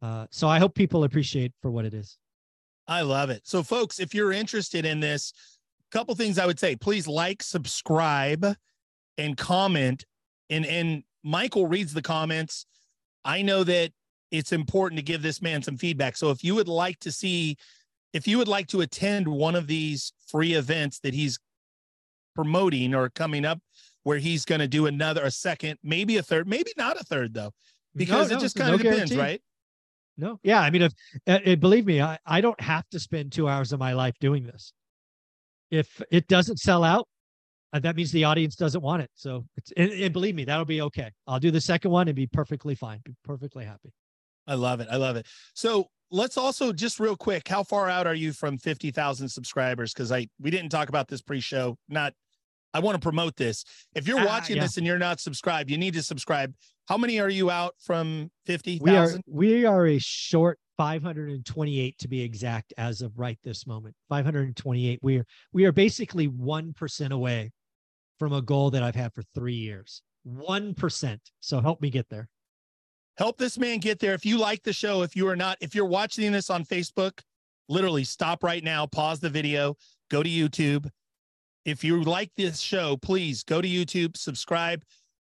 Uh, 0.00 0.26
so 0.30 0.48
I 0.48 0.58
hope 0.58 0.74
people 0.74 1.04
appreciate 1.04 1.52
for 1.60 1.70
what 1.70 1.84
it 1.84 1.94
is. 1.94 2.18
I 2.86 3.02
love 3.02 3.30
it. 3.30 3.42
So, 3.44 3.62
folks, 3.62 4.00
if 4.00 4.14
you're 4.14 4.32
interested 4.32 4.86
in 4.86 5.00
this, 5.00 5.32
a 5.92 5.96
couple 5.96 6.14
things 6.14 6.38
I 6.38 6.46
would 6.46 6.58
say: 6.58 6.76
please 6.76 7.06
like, 7.06 7.42
subscribe, 7.42 8.46
and 9.18 9.36
comment. 9.36 10.06
And 10.48 10.64
and 10.64 11.02
Michael 11.22 11.66
reads 11.66 11.92
the 11.92 12.02
comments. 12.02 12.64
I 13.28 13.42
know 13.42 13.62
that 13.64 13.92
it's 14.30 14.52
important 14.52 14.98
to 14.98 15.02
give 15.02 15.22
this 15.22 15.40
man 15.40 15.62
some 15.62 15.76
feedback. 15.76 16.16
So, 16.16 16.30
if 16.30 16.42
you 16.42 16.54
would 16.54 16.68
like 16.68 16.98
to 17.00 17.12
see, 17.12 17.56
if 18.12 18.26
you 18.26 18.38
would 18.38 18.48
like 18.48 18.66
to 18.68 18.80
attend 18.80 19.28
one 19.28 19.54
of 19.54 19.66
these 19.66 20.12
free 20.26 20.54
events 20.54 20.98
that 21.00 21.14
he's 21.14 21.38
promoting 22.34 22.94
or 22.94 23.10
coming 23.10 23.44
up, 23.44 23.58
where 24.02 24.18
he's 24.18 24.44
going 24.44 24.60
to 24.60 24.68
do 24.68 24.86
another, 24.86 25.22
a 25.24 25.30
second, 25.30 25.78
maybe 25.82 26.16
a 26.16 26.22
third, 26.22 26.48
maybe 26.48 26.72
not 26.76 26.98
a 26.98 27.04
third 27.04 27.34
though 27.34 27.52
because 27.94 28.30
no, 28.30 28.36
no, 28.36 28.38
it 28.38 28.42
just 28.42 28.56
kind 28.56 28.74
of 28.74 28.82
no 28.82 28.90
depends, 28.90 29.10
guarantee. 29.10 29.18
right? 29.18 29.42
No, 30.16 30.40
yeah. 30.42 30.60
I 30.60 30.70
mean, 30.70 30.82
if 30.82 30.92
uh, 31.26 31.56
believe 31.56 31.84
me, 31.84 32.00
I, 32.00 32.18
I 32.24 32.40
don't 32.40 32.60
have 32.60 32.88
to 32.90 32.98
spend 32.98 33.32
two 33.32 33.48
hours 33.48 33.72
of 33.72 33.78
my 33.78 33.92
life 33.92 34.14
doing 34.18 34.46
this. 34.46 34.72
If 35.70 36.00
it 36.10 36.26
doesn't 36.28 36.58
sell 36.58 36.82
out, 36.82 37.06
uh, 37.72 37.78
that 37.80 37.96
means 37.96 38.12
the 38.12 38.24
audience 38.24 38.56
doesn't 38.56 38.82
want 38.82 39.02
it. 39.02 39.10
So 39.14 39.44
it's 39.56 39.72
and, 39.76 39.90
and 39.90 40.12
believe 40.12 40.34
me, 40.34 40.44
that'll 40.44 40.64
be 40.64 40.82
okay. 40.82 41.10
I'll 41.26 41.40
do 41.40 41.50
the 41.50 41.60
second 41.60 41.90
one 41.90 42.08
and 42.08 42.16
be 42.16 42.26
perfectly 42.26 42.74
fine, 42.74 43.00
be 43.04 43.14
perfectly 43.24 43.64
happy. 43.64 43.92
I 44.46 44.54
love 44.54 44.80
it. 44.80 44.88
I 44.90 44.96
love 44.96 45.16
it. 45.16 45.26
So 45.54 45.88
let's 46.10 46.38
also 46.38 46.72
just 46.72 46.98
real 46.98 47.16
quick, 47.16 47.46
how 47.46 47.62
far 47.62 47.90
out 47.90 48.06
are 48.06 48.14
you 48.14 48.32
from 48.32 48.56
50,000 48.56 49.28
subscribers? 49.28 49.92
Cause 49.92 50.10
I, 50.10 50.26
we 50.40 50.50
didn't 50.50 50.70
talk 50.70 50.88
about 50.88 51.08
this 51.08 51.20
pre-show, 51.20 51.76
not 51.88 52.14
I 52.74 52.80
want 52.80 52.96
to 52.96 53.00
promote 53.00 53.36
this. 53.36 53.64
If 53.94 54.06
you're 54.06 54.20
uh, 54.20 54.26
watching 54.26 54.56
yeah. 54.56 54.62
this 54.62 54.76
and 54.76 54.86
you're 54.86 54.98
not 54.98 55.20
subscribed, 55.20 55.70
you 55.70 55.78
need 55.78 55.94
to 55.94 56.02
subscribe. 56.02 56.54
How 56.86 56.96
many 56.96 57.18
are 57.20 57.28
you 57.28 57.50
out 57.50 57.74
from 57.78 58.30
50,000? 58.46 58.82
We 58.82 58.96
are 58.96 59.20
we 59.26 59.66
are 59.66 59.86
a 59.86 59.98
short 59.98 60.58
528 60.76 61.98
to 61.98 62.08
be 62.08 62.22
exact 62.22 62.72
as 62.78 63.00
of 63.00 63.18
right 63.18 63.38
this 63.42 63.66
moment. 63.66 63.94
528. 64.08 65.00
We 65.02 65.18
are 65.18 65.24
we 65.52 65.64
are 65.64 65.72
basically 65.72 66.28
1% 66.28 67.10
away 67.10 67.50
from 68.18 68.32
a 68.32 68.42
goal 68.42 68.70
that 68.70 68.82
I've 68.82 68.94
had 68.94 69.12
for 69.14 69.22
3 69.34 69.54
years. 69.54 70.02
1%. 70.26 71.18
So 71.40 71.60
help 71.60 71.80
me 71.80 71.90
get 71.90 72.08
there. 72.08 72.28
Help 73.16 73.38
this 73.38 73.58
man 73.58 73.78
get 73.78 73.98
there. 73.98 74.14
If 74.14 74.24
you 74.24 74.38
like 74.38 74.62
the 74.62 74.72
show, 74.72 75.02
if 75.02 75.16
you 75.16 75.26
are 75.28 75.36
not 75.36 75.58
if 75.60 75.74
you're 75.74 75.86
watching 75.86 76.30
this 76.30 76.50
on 76.50 76.64
Facebook, 76.64 77.20
literally 77.68 78.04
stop 78.04 78.44
right 78.44 78.62
now, 78.62 78.86
pause 78.86 79.18
the 79.18 79.28
video, 79.28 79.76
go 80.10 80.22
to 80.22 80.28
YouTube 80.28 80.88
if 81.68 81.84
you 81.84 82.02
like 82.02 82.30
this 82.34 82.60
show, 82.60 82.96
please 82.96 83.44
go 83.44 83.60
to 83.60 83.68
YouTube, 83.68 84.16
subscribe. 84.16 84.82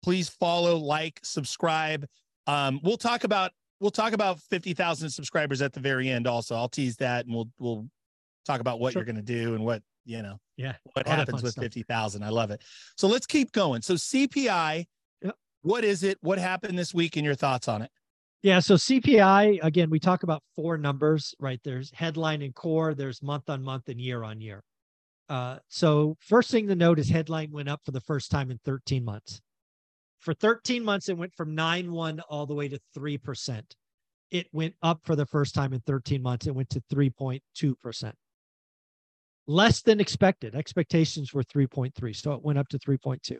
Please 0.04 0.28
follow, 0.28 0.76
like, 0.76 1.18
subscribe. 1.25 2.07
Um, 2.47 2.78
we'll 2.85 2.97
talk 2.97 3.25
about 3.25 3.50
we'll 3.80 3.90
talk 3.90 4.12
about 4.12 4.38
fifty 4.40 4.73
thousand 4.73 5.11
subscribers 5.11 5.61
at 5.61 5.73
the 5.73 5.80
very 5.80 6.09
end. 6.09 6.28
Also, 6.28 6.54
I'll 6.54 6.68
tease 6.68 6.97
that, 6.99 7.26
and 7.26 7.35
we'll 7.35 7.49
we'll 7.59 7.88
talk 8.47 8.61
about 8.61 8.78
what 8.78 8.92
sure. 8.92 9.00
you're 9.00 9.12
going 9.12 9.16
to 9.16 9.23
do 9.23 9.54
and 9.54 9.64
what 9.64 9.83
you 10.09 10.23
know. 10.23 10.38
Yeah, 10.57 10.75
what 10.95 11.07
happens 11.07 11.43
with 11.43 11.55
fifty 11.55 11.83
thousand. 11.83 12.25
I 12.25 12.31
love 12.31 12.50
it. 12.50 12.62
So 12.97 13.07
let's 13.07 13.27
keep 13.27 13.53
going. 13.53 13.83
So 13.83 13.95
CPI. 13.95 14.87
Yep. 15.23 15.35
What 15.62 15.85
is 15.85 16.03
it? 16.03 16.19
What 16.21 16.38
happened 16.38 16.79
this 16.79 16.95
week 16.95 17.17
and 17.17 17.25
your 17.25 17.35
thoughts 17.35 17.69
on 17.69 17.83
it? 17.83 17.91
Yeah. 18.43 18.61
So 18.61 18.75
CPI, 18.75 19.62
again, 19.62 19.91
we 19.91 20.00
talk 20.00 20.23
about 20.23 20.43
four 20.57 20.79
numbers, 20.79 21.35
right? 21.38 21.61
There's 21.62 21.91
headline 21.93 22.43
and 22.43 22.55
core, 22.55 22.95
there's 22.95 23.23
month 23.23 23.50
on 23.50 23.62
month 23.62 23.88
and 23.88 24.00
year 24.00 24.23
on 24.23 24.41
year. 24.41 24.62
Uh, 25.29 25.59
so, 25.69 26.17
first 26.21 26.50
thing 26.50 26.67
to 26.69 26.75
note 26.75 26.99
is 26.99 27.11
headline 27.11 27.50
went 27.50 27.69
up 27.69 27.83
for 27.85 27.91
the 27.91 28.00
first 28.00 28.31
time 28.31 28.50
in 28.50 28.59
13 28.65 29.05
months. 29.05 29.43
For 30.21 30.33
13 30.33 30.83
months, 30.83 31.09
it 31.09 31.19
went 31.19 31.35
from 31.35 31.55
9 31.55 31.93
1 31.93 32.21
all 32.31 32.47
the 32.47 32.55
way 32.55 32.69
to 32.69 32.81
3%. 32.97 33.62
It 34.31 34.47
went 34.53 34.75
up 34.83 35.00
for 35.05 35.17
the 35.17 35.27
first 35.27 35.55
time 35.55 35.73
in 35.73 35.81
13 35.81 36.23
months. 36.23 36.47
It 36.47 36.55
went 36.55 36.71
to 36.71 36.83
3.2%. 36.93 38.12
Less 39.49 39.81
than 39.81 39.99
expected. 39.99 40.55
Expectations 40.55 41.33
were 41.33 41.43
3.3. 41.43 42.14
So 42.14 42.33
it 42.33 42.45
went 42.45 42.59
up 42.59 42.69
to 42.69 42.78
3.2. 42.78 43.38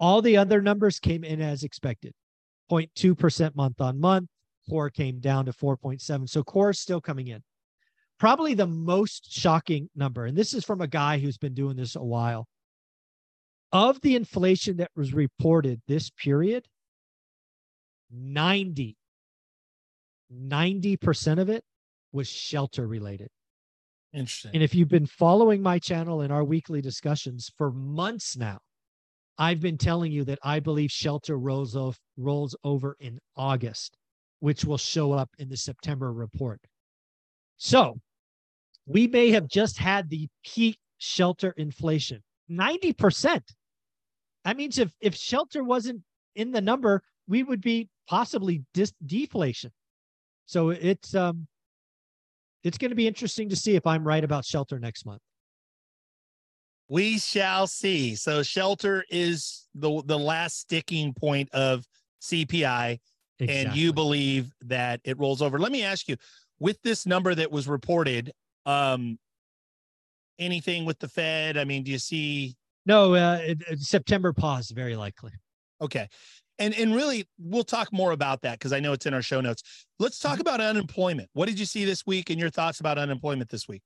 All 0.00 0.20
the 0.20 0.36
other 0.36 0.60
numbers 0.60 0.98
came 0.98 1.24
in 1.24 1.40
as 1.40 1.62
expected 1.62 2.12
0.2% 2.70 3.54
month 3.54 3.80
on 3.80 3.98
month. 4.00 4.28
Core 4.68 4.90
came 4.90 5.20
down 5.20 5.46
to 5.46 5.52
4.7. 5.52 6.28
So 6.28 6.42
core 6.42 6.70
is 6.70 6.80
still 6.80 7.00
coming 7.00 7.28
in. 7.28 7.42
Probably 8.18 8.54
the 8.54 8.66
most 8.66 9.30
shocking 9.30 9.88
number, 9.94 10.24
and 10.24 10.36
this 10.36 10.52
is 10.54 10.64
from 10.64 10.80
a 10.80 10.88
guy 10.88 11.18
who's 11.18 11.38
been 11.38 11.54
doing 11.54 11.76
this 11.76 11.96
a 11.96 12.02
while. 12.02 12.48
Of 13.72 14.00
the 14.00 14.16
inflation 14.16 14.78
that 14.78 14.90
was 14.96 15.12
reported 15.12 15.80
this 15.86 16.10
period, 16.10 16.66
90, 18.10 18.96
90% 20.32 21.38
of 21.38 21.50
it 21.50 21.62
was 22.10 22.26
shelter 22.26 22.86
related. 22.86 23.28
Interesting. 24.12 24.52
And 24.54 24.62
if 24.62 24.74
you've 24.74 24.88
been 24.88 25.06
following 25.06 25.62
my 25.62 25.78
channel 25.78 26.22
and 26.22 26.32
our 26.32 26.44
weekly 26.44 26.80
discussions 26.80 27.50
for 27.56 27.70
months 27.70 28.36
now, 28.36 28.58
I've 29.38 29.60
been 29.60 29.76
telling 29.76 30.12
you 30.12 30.24
that 30.24 30.38
I 30.42 30.60
believe 30.60 30.90
shelter 30.90 31.38
rolls 31.38 31.76
off 31.76 31.98
rolls 32.16 32.56
over 32.64 32.96
in 33.00 33.18
August, 33.36 33.96
which 34.40 34.64
will 34.64 34.78
show 34.78 35.12
up 35.12 35.30
in 35.38 35.48
the 35.48 35.56
September 35.56 36.12
report. 36.12 36.60
So 37.58 38.00
we 38.86 39.06
may 39.06 39.30
have 39.30 39.48
just 39.48 39.78
had 39.78 40.08
the 40.08 40.28
peak 40.44 40.78
shelter 40.98 41.52
inflation 41.56 42.22
90%. 42.50 43.42
That 44.44 44.56
means 44.56 44.78
if, 44.78 44.92
if 45.00 45.14
shelter 45.14 45.64
wasn't 45.64 46.02
in 46.36 46.52
the 46.52 46.60
number, 46.60 47.02
we 47.26 47.42
would 47.42 47.60
be 47.60 47.88
possibly 48.08 48.64
dis- 48.72 48.94
deflation. 49.04 49.72
So 50.46 50.70
it's 50.70 51.14
um 51.14 51.48
it's 52.66 52.78
going 52.78 52.90
to 52.90 52.96
be 52.96 53.06
interesting 53.06 53.48
to 53.48 53.56
see 53.56 53.76
if 53.76 53.86
I'm 53.86 54.02
right 54.02 54.24
about 54.24 54.44
shelter 54.44 54.80
next 54.80 55.06
month. 55.06 55.20
We 56.88 57.18
shall 57.18 57.68
see. 57.68 58.16
So 58.16 58.42
shelter 58.42 59.04
is 59.08 59.68
the 59.74 60.02
the 60.04 60.18
last 60.18 60.60
sticking 60.60 61.14
point 61.14 61.48
of 61.52 61.84
CPI 62.20 62.98
exactly. 63.38 63.48
and 63.48 63.76
you 63.76 63.92
believe 63.92 64.50
that 64.62 65.00
it 65.04 65.16
rolls 65.18 65.42
over. 65.42 65.60
Let 65.60 65.70
me 65.70 65.84
ask 65.84 66.08
you 66.08 66.16
with 66.58 66.80
this 66.82 67.06
number 67.06 67.34
that 67.36 67.52
was 67.52 67.68
reported 67.68 68.32
um 68.66 69.16
anything 70.38 70.84
with 70.84 70.98
the 70.98 71.08
Fed? 71.08 71.56
I 71.56 71.64
mean, 71.64 71.84
do 71.84 71.92
you 71.92 71.98
see 71.98 72.56
No, 72.84 73.14
uh, 73.14 73.54
September 73.76 74.32
pause 74.32 74.70
very 74.70 74.96
likely. 74.96 75.32
Okay. 75.80 76.08
And 76.58 76.74
and 76.74 76.94
really 76.94 77.28
we'll 77.38 77.64
talk 77.64 77.92
more 77.92 78.12
about 78.12 78.42
that 78.42 78.58
because 78.58 78.72
I 78.72 78.80
know 78.80 78.92
it's 78.92 79.06
in 79.06 79.14
our 79.14 79.22
show 79.22 79.40
notes. 79.40 79.62
Let's 79.98 80.18
talk 80.18 80.34
mm-hmm. 80.34 80.40
about 80.42 80.60
unemployment. 80.60 81.28
What 81.34 81.48
did 81.48 81.58
you 81.58 81.66
see 81.66 81.84
this 81.84 82.06
week 82.06 82.30
and 82.30 82.40
your 82.40 82.50
thoughts 82.50 82.80
about 82.80 82.98
unemployment 82.98 83.50
this 83.50 83.68
week? 83.68 83.82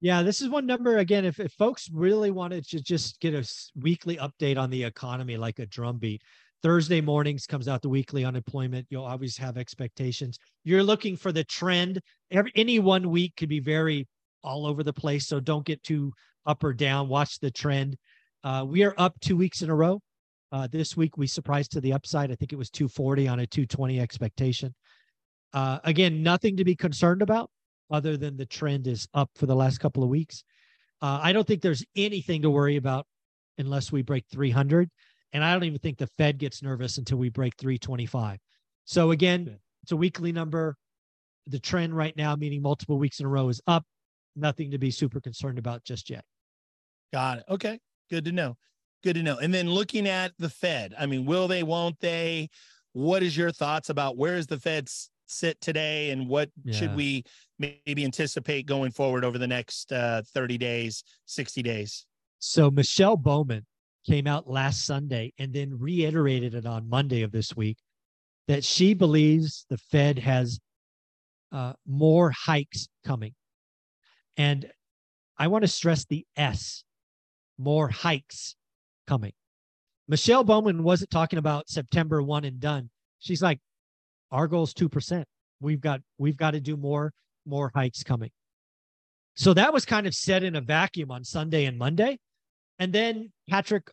Yeah, 0.00 0.22
this 0.22 0.40
is 0.40 0.48
one 0.48 0.66
number 0.66 0.98
again. 0.98 1.24
If, 1.24 1.40
if 1.40 1.52
folks 1.52 1.88
really 1.92 2.30
wanted 2.30 2.68
to 2.68 2.80
just 2.80 3.20
get 3.20 3.34
a 3.34 3.48
weekly 3.74 4.16
update 4.16 4.56
on 4.56 4.70
the 4.70 4.84
economy, 4.84 5.36
like 5.36 5.58
a 5.58 5.66
drumbeat, 5.66 6.22
Thursday 6.62 7.00
mornings 7.00 7.46
comes 7.46 7.68
out 7.68 7.82
the 7.82 7.88
weekly 7.88 8.24
unemployment. 8.24 8.86
You'll 8.90 9.04
always 9.04 9.36
have 9.36 9.56
expectations. 9.56 10.38
You're 10.64 10.82
looking 10.82 11.16
for 11.16 11.32
the 11.32 11.44
trend. 11.44 12.00
Every 12.30 12.52
any 12.54 12.78
one 12.78 13.10
week 13.10 13.34
could 13.36 13.48
be 13.48 13.60
very 13.60 14.06
all 14.42 14.66
over 14.66 14.82
the 14.82 14.92
place, 14.92 15.26
so 15.26 15.40
don't 15.40 15.64
get 15.64 15.82
too 15.82 16.12
up 16.46 16.62
or 16.64 16.72
down. 16.72 17.08
Watch 17.08 17.38
the 17.40 17.50
trend. 17.50 17.96
Uh, 18.44 18.64
we 18.66 18.84
are 18.84 18.94
up 18.98 19.18
two 19.20 19.36
weeks 19.36 19.62
in 19.62 19.70
a 19.70 19.74
row. 19.74 20.00
Uh, 20.50 20.66
this 20.70 20.96
week 20.96 21.16
we 21.16 21.26
surprised 21.26 21.72
to 21.72 21.80
the 21.80 21.92
upside. 21.92 22.30
I 22.30 22.34
think 22.34 22.52
it 22.52 22.56
was 22.56 22.70
240 22.70 23.28
on 23.28 23.40
a 23.40 23.46
220 23.46 24.00
expectation. 24.00 24.74
Uh, 25.52 25.78
again, 25.84 26.22
nothing 26.22 26.56
to 26.56 26.64
be 26.64 26.76
concerned 26.76 27.22
about 27.22 27.50
other 27.90 28.16
than 28.16 28.36
the 28.36 28.46
trend 28.46 28.86
is 28.86 29.08
up 29.14 29.30
for 29.34 29.46
the 29.46 29.56
last 29.56 29.78
couple 29.78 30.02
of 30.02 30.08
weeks. 30.08 30.44
Uh, 31.00 31.20
I 31.22 31.32
don't 31.32 31.46
think 31.46 31.62
there's 31.62 31.84
anything 31.96 32.42
to 32.42 32.50
worry 32.50 32.76
about 32.76 33.06
unless 33.58 33.92
we 33.92 34.02
break 34.02 34.24
300. 34.30 34.90
And 35.32 35.44
I 35.44 35.52
don't 35.52 35.64
even 35.64 35.78
think 35.78 35.98
the 35.98 36.06
Fed 36.06 36.38
gets 36.38 36.62
nervous 36.62 36.98
until 36.98 37.18
we 37.18 37.28
break 37.28 37.54
325. 37.58 38.38
So 38.84 39.10
again, 39.10 39.58
it's 39.82 39.92
a 39.92 39.96
weekly 39.96 40.32
number. 40.32 40.76
The 41.46 41.58
trend 41.58 41.96
right 41.96 42.16
now, 42.16 42.36
meaning 42.36 42.62
multiple 42.62 42.98
weeks 42.98 43.20
in 43.20 43.26
a 43.26 43.28
row, 43.28 43.48
is 43.48 43.60
up. 43.66 43.84
Nothing 44.36 44.70
to 44.70 44.78
be 44.78 44.90
super 44.90 45.20
concerned 45.20 45.58
about 45.58 45.84
just 45.84 46.10
yet. 46.10 46.24
Got 47.12 47.38
it. 47.38 47.44
Okay. 47.48 47.78
Good 48.10 48.24
to 48.26 48.32
know. 48.32 48.56
Good 49.04 49.14
to 49.14 49.22
know. 49.22 49.38
And 49.38 49.54
then 49.54 49.70
looking 49.70 50.08
at 50.08 50.32
the 50.38 50.48
Fed, 50.48 50.94
I 50.98 51.06
mean, 51.06 51.24
will 51.24 51.48
they, 51.48 51.62
won't 51.62 52.00
they? 52.00 52.48
What 52.92 53.22
is 53.22 53.36
your 53.36 53.52
thoughts 53.52 53.90
about 53.90 54.16
where 54.16 54.34
is 54.34 54.46
the 54.46 54.58
Fed 54.58 54.88
sit 55.28 55.60
today 55.60 56.10
and 56.10 56.28
what 56.28 56.50
yeah. 56.64 56.74
should 56.74 56.94
we 56.94 57.24
maybe 57.58 58.04
anticipate 58.04 58.66
going 58.66 58.90
forward 58.90 59.24
over 59.24 59.38
the 59.38 59.46
next 59.46 59.92
uh, 59.92 60.22
30 60.34 60.58
days 60.58 61.04
60 61.26 61.62
days 61.62 62.06
so 62.38 62.70
michelle 62.70 63.16
bowman 63.16 63.64
came 64.06 64.26
out 64.26 64.48
last 64.48 64.86
sunday 64.86 65.32
and 65.38 65.52
then 65.52 65.78
reiterated 65.78 66.54
it 66.54 66.66
on 66.66 66.88
monday 66.88 67.22
of 67.22 67.30
this 67.30 67.54
week 67.54 67.76
that 68.46 68.64
she 68.64 68.94
believes 68.94 69.66
the 69.68 69.78
fed 69.78 70.18
has 70.18 70.58
uh, 71.52 71.72
more 71.86 72.30
hikes 72.30 72.88
coming 73.04 73.34
and 74.36 74.70
i 75.36 75.46
want 75.46 75.62
to 75.62 75.68
stress 75.68 76.04
the 76.06 76.24
s 76.36 76.84
more 77.58 77.88
hikes 77.88 78.56
coming 79.08 79.32
michelle 80.06 80.44
bowman 80.44 80.82
wasn't 80.82 81.10
talking 81.10 81.38
about 81.38 81.68
september 81.68 82.22
1 82.22 82.44
and 82.44 82.60
done 82.60 82.88
she's 83.18 83.42
like 83.42 83.58
our 84.30 84.46
goal 84.46 84.64
is 84.64 84.74
2%. 84.74 85.24
We've 85.60 85.80
got 85.80 86.00
we've 86.18 86.36
got 86.36 86.52
to 86.52 86.60
do 86.60 86.76
more 86.76 87.12
more 87.46 87.70
hikes 87.74 88.02
coming. 88.02 88.30
So 89.34 89.54
that 89.54 89.72
was 89.72 89.84
kind 89.84 90.06
of 90.06 90.14
set 90.14 90.42
in 90.42 90.56
a 90.56 90.60
vacuum 90.60 91.10
on 91.10 91.24
Sunday 91.24 91.64
and 91.64 91.78
Monday. 91.78 92.18
And 92.78 92.92
then 92.92 93.32
Patrick 93.48 93.84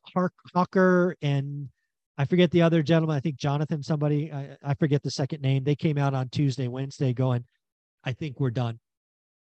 Harker 0.54 1.16
and 1.22 1.70
I 2.18 2.26
forget 2.26 2.52
the 2.52 2.62
other 2.62 2.82
gentleman, 2.82 3.16
I 3.16 3.20
think 3.20 3.38
Jonathan 3.38 3.84
somebody, 3.84 4.32
I, 4.32 4.58
I 4.64 4.74
forget 4.76 5.04
the 5.04 5.12
second 5.12 5.42
name. 5.42 5.64
They 5.64 5.76
came 5.76 5.98
out 5.98 6.14
on 6.14 6.30
Tuesday, 6.30 6.68
Wednesday 6.68 7.14
going, 7.14 7.46
I 8.04 8.14
think 8.14 8.40
we're 8.40 8.52
done. 8.52 8.80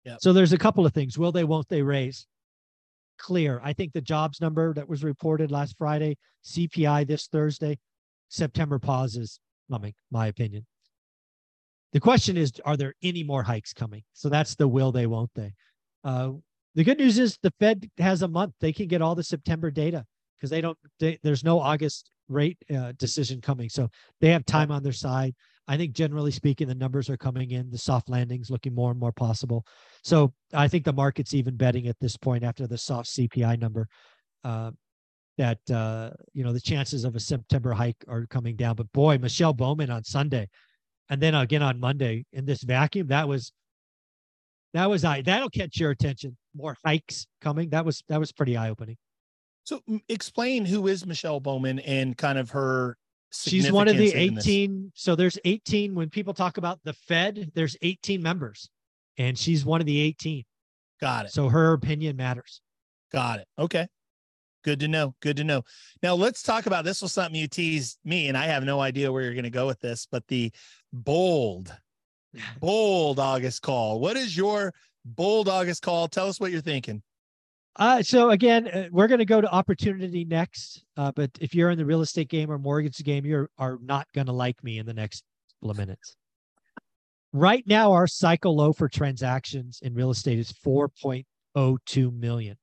Yeah. 0.05 0.17
So 0.21 0.33
there's 0.33 0.53
a 0.53 0.59
couple 0.59 0.87
of 0.87 0.95
things. 0.95 1.19
Will 1.19 1.33
they, 1.33 1.45
won't 1.45 1.69
they 1.69 1.83
raise? 1.83 2.27
Clear. 3.21 3.61
I 3.63 3.73
think 3.73 3.93
the 3.93 4.01
jobs 4.01 4.41
number 4.41 4.73
that 4.75 4.89
was 4.89 5.05
reported 5.05 5.51
last 5.51 5.77
Friday, 5.77 6.17
CPI 6.45 7.07
this 7.07 7.27
Thursday, 7.29 7.79
September 8.29 8.79
pauses 8.79 9.39
coming, 9.71 9.95
my 10.11 10.27
opinion. 10.27 10.67
The 11.93 12.01
question 12.01 12.37
is, 12.37 12.53
are 12.65 12.77
there 12.77 12.95
any 13.03 13.23
more 13.23 13.43
hikes 13.43 13.73
coming? 13.73 14.03
So 14.15 14.29
that's 14.29 14.55
the 14.55 14.69
will 14.69 14.91
they, 14.91 15.07
won't 15.07 15.31
they? 15.35 15.53
Uh, 16.03 16.33
the 16.75 16.85
good 16.85 16.99
news 16.99 17.19
is 17.19 17.39
the 17.43 17.53
Fed 17.61 17.91
has 17.99 18.23
a 18.23 18.29
month. 18.29 18.55
They 18.61 18.73
can 18.73 18.87
get 18.87 19.03
all 19.03 19.15
the 19.15 19.25
September 19.25 19.71
data 19.71 20.07
because 20.37 20.51
they 20.51 20.61
don't. 20.61 20.79
They, 20.99 21.19
there's 21.23 21.45
no 21.45 21.61
August 21.61 22.11
rate 22.29 22.59
uh, 22.75 22.93
decision 22.97 23.41
coming, 23.41 23.69
so 23.69 23.91
they 24.21 24.31
have 24.31 24.47
time 24.47 24.71
on 24.71 24.83
their 24.83 24.93
side. 24.93 25.35
I 25.71 25.77
think 25.77 25.93
generally 25.93 26.33
speaking, 26.33 26.67
the 26.67 26.75
numbers 26.75 27.09
are 27.09 27.17
coming 27.17 27.53
in. 27.53 27.71
The 27.71 27.79
soft 27.79 28.09
landings 28.09 28.51
looking 28.51 28.75
more 28.75 28.91
and 28.91 28.99
more 28.99 29.13
possible. 29.13 29.65
So 30.03 30.33
I 30.53 30.67
think 30.67 30.85
the 30.85 30.93
market's 30.93 31.33
even 31.33 31.57
betting 31.57 31.87
at 31.87 31.97
this 32.01 32.17
point 32.17 32.43
after 32.43 32.67
the 32.67 32.77
soft 32.77 33.09
CPI 33.11 33.61
number 33.61 33.87
uh, 34.43 34.73
that 35.39 35.59
uh, 35.71 36.11
you 36.35 36.43
know 36.43 36.53
the 36.53 36.61
chances 36.61 37.05
of 37.05 37.15
a 37.15 37.21
September 37.21 37.73
hike 37.73 38.05
are 38.09 38.27
coming 38.27 38.57
down. 38.57 38.75
But 38.75 38.91
boy, 38.91 39.19
Michelle 39.19 39.53
Bowman 39.53 39.91
on 39.91 40.03
Sunday 40.03 40.49
and 41.09 41.21
then 41.21 41.37
again 41.37 41.63
on 41.63 41.79
Monday 41.79 42.25
in 42.33 42.47
this 42.47 42.65
vacuum, 42.65 43.07
that 43.07 43.29
was 43.29 43.53
that 44.75 44.91
was 44.91 45.05
I 45.05 45.23
that'll 45.23 45.51
catch 45.51 45.79
your 45.79 45.93
attention. 45.93 46.37
More 46.53 46.77
hikes 46.85 47.29
coming. 47.41 47.71
That 47.71 47.85
was 47.85 48.03
that 48.09 48.19
was 48.19 48.33
pretty 48.33 48.57
eye 48.57 48.71
opening. 48.71 48.97
So 49.63 49.83
explain 50.09 50.65
who 50.65 50.89
is 50.89 51.07
Michelle 51.07 51.39
Bowman 51.39 51.79
and 51.79 52.17
kind 52.17 52.39
of 52.39 52.51
her. 52.51 52.97
She's 53.33 53.71
one 53.71 53.89
of 53.89 53.97
the 53.97 54.13
18. 54.13 54.93
So 54.95 55.15
there's 55.15 55.39
18. 55.45 55.95
When 55.95 56.11
people 56.11 56.35
talk 56.35 56.57
about 56.59 56.81
the 56.85 56.93
Fed, 56.93 57.53
there's 57.55 57.77
18 57.83 58.23
members, 58.23 58.69
and 59.19 59.39
she's 59.39 59.65
one 59.65 59.81
of 59.81 59.87
the 59.87 60.01
18. 60.01 60.45
Got 61.01 61.27
it. 61.27 61.33
So 61.33 61.49
her 61.49 61.73
opinion 61.73 62.17
matters. 62.17 62.61
Got 63.13 63.41
it. 63.41 63.49
Okay. 63.59 63.87
Good 64.63 64.81
to 64.81 64.89
know. 64.89 65.15
Good 65.21 65.39
to 65.39 65.45
know. 65.45 65.63
Now 66.03 66.15
let's 66.15 66.43
talk 66.43 66.67
about 66.67 66.85
this 66.85 67.01
was 67.01 67.13
something 67.13 67.41
you 67.41 67.49
teased 67.49 67.99
me, 68.05 68.29
and 68.29 68.37
I 68.37 68.47
have 68.47 68.65
no 68.65 68.81
idea 68.81 69.11
where 69.11 69.23
you're 69.23 69.35
going 69.35 69.45
to 69.45 69.51
go 69.51 69.67
with 69.67 69.81
this, 69.81 70.07
but 70.11 70.27
the 70.29 70.53
bold, 70.93 71.75
bold 72.61 73.19
August 73.19 73.63
call. 73.63 74.01
What 74.01 74.17
is 74.17 74.37
your 74.37 74.75
bold 75.05 75.49
August 75.49 75.83
call? 75.83 76.09
Tell 76.09 76.29
us 76.29 76.41
what 76.41 76.53
you're 76.53 76.61
thinking. 76.61 77.03
Uh, 77.81 78.03
so 78.03 78.29
again, 78.29 78.69
uh, 78.69 78.89
we're 78.93 79.09
going 79.09 79.21
to 79.21 79.25
go 79.25 79.41
to 79.41 79.51
opportunity 79.51 80.27
next. 80.27 80.85
Uh, 80.99 81.11
but 81.17 81.31
if 81.41 81.55
you're 81.55 81.71
in 81.71 81.79
the 81.79 81.87
real 81.87 82.03
estate 82.03 82.29
game 82.29 82.51
or 82.51 82.59
mortgage 82.59 82.99
game, 82.99 83.25
you 83.25 83.49
are 83.57 83.79
not 83.83 84.07
going 84.15 84.27
to 84.27 84.35
like 84.35 84.63
me 84.63 84.79
in 84.79 84.85
the 84.85 84.93
next 84.93 85.25
couple 85.57 85.71
of 85.71 85.79
minutes. 85.79 86.15
Right 87.33 87.65
now, 87.67 87.93
our 87.93 88.07
cycle 88.07 88.55
low 88.55 88.75
for 88.75 88.89
transactions 88.91 89.79
in 89.83 89.95
real 89.95 90.11
estate 90.11 90.39
is 90.39 90.53
4.02 90.53 92.13
million, 92.13 92.57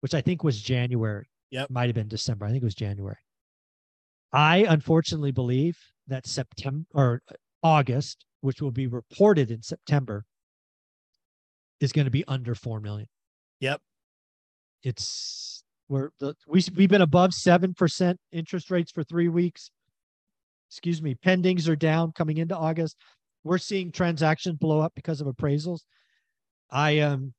which 0.00 0.12
I 0.12 0.20
think 0.20 0.44
was 0.44 0.60
January. 0.60 1.26
Yep. 1.50 1.70
Might 1.70 1.86
have 1.86 1.94
been 1.94 2.08
December. 2.08 2.44
I 2.44 2.50
think 2.50 2.62
it 2.62 2.66
was 2.66 2.74
January. 2.74 3.16
I 4.30 4.66
unfortunately 4.68 5.32
believe 5.32 5.78
that 6.06 6.26
September 6.26 6.84
or 6.92 7.22
August, 7.62 8.26
which 8.42 8.60
will 8.60 8.72
be 8.72 8.86
reported 8.86 9.50
in 9.50 9.62
September, 9.62 10.26
is 11.80 11.92
going 11.92 12.04
to 12.04 12.10
be 12.10 12.24
under 12.28 12.54
4 12.54 12.80
million. 12.80 13.08
Yep. 13.60 13.80
It's 14.82 15.64
we're 15.88 16.10
the 16.20 16.34
we 16.46 16.62
we've 16.76 16.88
been 16.88 17.02
above 17.02 17.30
7% 17.30 18.16
interest 18.32 18.70
rates 18.70 18.92
for 18.92 19.02
3 19.02 19.28
weeks. 19.28 19.70
Excuse 20.70 21.00
me, 21.00 21.14
pendings 21.14 21.68
are 21.68 21.76
down 21.76 22.12
coming 22.12 22.36
into 22.36 22.56
August. 22.56 22.96
We're 23.42 23.58
seeing 23.58 23.90
transactions 23.90 24.56
blow 24.56 24.80
up 24.80 24.92
because 24.94 25.20
of 25.20 25.26
appraisals. 25.26 25.80
I 26.70 26.98
um 27.00 27.32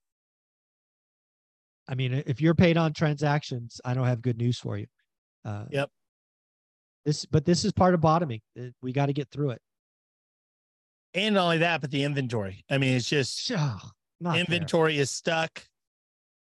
I 1.87 1.95
mean 1.95 2.23
if 2.25 2.41
you're 2.41 2.55
paid 2.55 2.77
on 2.77 2.93
transactions, 2.93 3.79
I 3.85 3.93
don't 3.93 4.07
have 4.07 4.21
good 4.21 4.37
news 4.37 4.57
for 4.57 4.77
you. 4.77 4.87
Uh, 5.45 5.65
yep. 5.69 5.89
This 7.05 7.25
but 7.25 7.45
this 7.45 7.63
is 7.63 7.71
part 7.71 7.93
of 7.93 8.01
bottoming. 8.01 8.41
We 8.81 8.91
got 8.91 9.05
to 9.07 9.13
get 9.13 9.29
through 9.29 9.51
it. 9.51 9.61
And 11.13 11.35
not 11.35 11.45
only 11.45 11.57
that, 11.59 11.81
but 11.81 11.91
the 11.91 12.03
inventory. 12.03 12.63
I 12.69 12.77
mean, 12.77 12.95
it's 12.95 13.09
just 13.09 13.51
oh, 13.55 13.79
inventory 14.35 14.97
is 14.97 15.09
stuck 15.09 15.63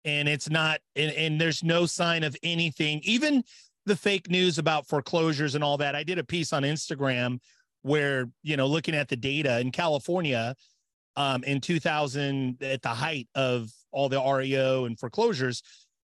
and 0.06 0.28
it's 0.28 0.50
not 0.50 0.80
and, 0.96 1.12
and 1.14 1.40
there's 1.40 1.64
no 1.64 1.86
sign 1.86 2.24
of 2.24 2.36
anything. 2.44 3.02
Even 3.04 3.44
the 3.86 3.96
fake 3.96 4.30
news 4.30 4.58
about 4.58 4.88
foreclosures 4.88 5.56
and 5.56 5.64
all 5.64 5.78
that 5.78 5.96
i 5.96 6.04
did 6.04 6.20
a 6.20 6.24
piece 6.24 6.54
on 6.54 6.64
instagram 6.64 7.40
where 7.82 8.30
you 8.44 8.56
know 8.56 8.68
looking 8.68 8.96
at 8.96 9.08
the 9.08 9.16
data 9.16 9.60
in 9.60 9.72
california 9.72 10.56
um 11.16 11.44
in 11.44 11.60
2000 11.60 12.62
at 12.62 12.82
the 12.82 12.90
height 12.90 13.28
of 13.36 13.70
all 13.92 14.08
the 14.08 14.22
reo 14.22 14.86
and 14.86 15.00
foreclosures 15.00 15.64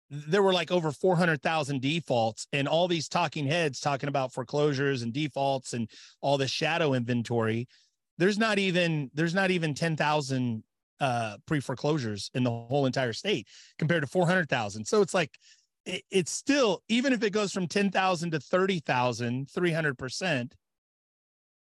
there 0.08 0.42
were 0.42 0.52
like 0.52 0.70
over 0.70 0.92
400,000 0.92 1.80
defaults 1.80 2.46
and 2.52 2.68
all 2.68 2.86
these 2.86 3.08
talking 3.08 3.44
heads 3.44 3.80
talking 3.80 4.08
about 4.08 4.32
foreclosures 4.32 5.02
and 5.02 5.12
defaults 5.12 5.72
and 5.72 5.90
all 6.20 6.38
the 6.38 6.46
shadow 6.46 6.94
inventory. 6.94 7.66
There's 8.16 8.38
not 8.38 8.60
even 8.60 9.10
there's 9.14 9.34
not 9.34 9.50
even 9.50 9.74
10,000 9.74 10.62
uh, 11.00 11.36
pre 11.46 11.60
foreclosures 11.60 12.30
in 12.34 12.44
the 12.44 12.50
whole 12.50 12.86
entire 12.86 13.12
state 13.12 13.46
compared 13.78 14.02
to 14.02 14.06
400,000. 14.06 14.84
So 14.84 15.02
it's 15.02 15.14
like, 15.14 15.30
it, 15.84 16.02
it's 16.10 16.32
still, 16.32 16.82
even 16.88 17.12
if 17.12 17.22
it 17.22 17.30
goes 17.30 17.52
from 17.52 17.66
10,000 17.66 18.30
to 18.32 18.40
30,000, 18.40 19.48
300%, 19.48 20.52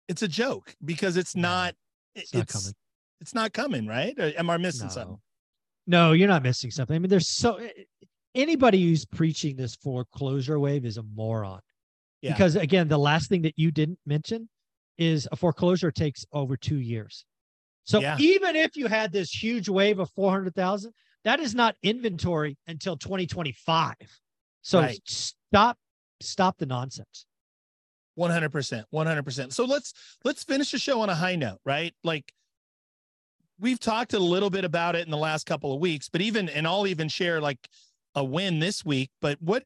it's 0.07 0.21
a 0.21 0.27
joke 0.27 0.75
because 0.83 1.17
it's 1.17 1.35
not, 1.35 1.73
it's, 2.15 2.33
not 2.33 2.47
coming. 2.47 2.73
It's 3.21 3.33
not 3.33 3.53
coming, 3.53 3.87
right? 3.87 4.13
Or 4.19 4.31
am 4.37 4.49
I 4.49 4.57
missing 4.57 4.87
no. 4.87 4.93
something? 4.93 5.17
No, 5.87 6.11
you're 6.13 6.27
not 6.27 6.43
missing 6.43 6.71
something. 6.71 6.95
I 6.95 6.99
mean, 6.99 7.09
there's 7.09 7.29
so 7.29 7.59
anybody 8.33 8.83
who's 8.83 9.05
preaching 9.05 9.55
this 9.55 9.75
foreclosure 9.75 10.59
wave 10.59 10.85
is 10.85 10.97
a 10.97 11.03
moron. 11.03 11.59
Yeah. 12.21 12.33
Because 12.33 12.55
again, 12.55 12.87
the 12.87 12.97
last 12.97 13.29
thing 13.29 13.43
that 13.43 13.57
you 13.57 13.71
didn't 13.71 13.99
mention 14.05 14.49
is 14.97 15.27
a 15.31 15.35
foreclosure 15.35 15.91
takes 15.91 16.25
over 16.31 16.57
two 16.57 16.79
years. 16.79 17.25
So 17.85 18.01
yeah. 18.01 18.17
even 18.19 18.55
if 18.55 18.75
you 18.75 18.87
had 18.87 19.11
this 19.11 19.31
huge 19.31 19.69
wave 19.69 19.99
of 19.99 20.09
400,000, 20.11 20.91
that 21.23 21.39
is 21.39 21.55
not 21.55 21.75
inventory 21.81 22.57
until 22.67 22.97
2025. 22.97 23.95
So 24.61 24.81
right. 24.81 24.99
stop 25.05 25.77
stop 26.21 26.57
the 26.57 26.65
nonsense. 26.65 27.25
100%. 28.17 28.83
100%. 28.93 29.53
So 29.53 29.65
let's 29.65 29.93
let's 30.23 30.43
finish 30.43 30.71
the 30.71 30.79
show 30.79 31.01
on 31.01 31.09
a 31.09 31.15
high 31.15 31.35
note, 31.35 31.59
right? 31.65 31.93
Like 32.03 32.31
we've 33.59 33.79
talked 33.79 34.13
a 34.13 34.19
little 34.19 34.49
bit 34.49 34.65
about 34.65 34.95
it 34.95 35.05
in 35.05 35.11
the 35.11 35.17
last 35.17 35.45
couple 35.45 35.73
of 35.73 35.79
weeks, 35.79 36.09
but 36.09 36.21
even 36.21 36.49
and 36.49 36.67
I'll 36.67 36.87
even 36.87 37.07
share 37.07 37.39
like 37.39 37.59
a 38.15 38.23
win 38.23 38.59
this 38.59 38.83
week, 38.83 39.11
but 39.21 39.39
what 39.41 39.63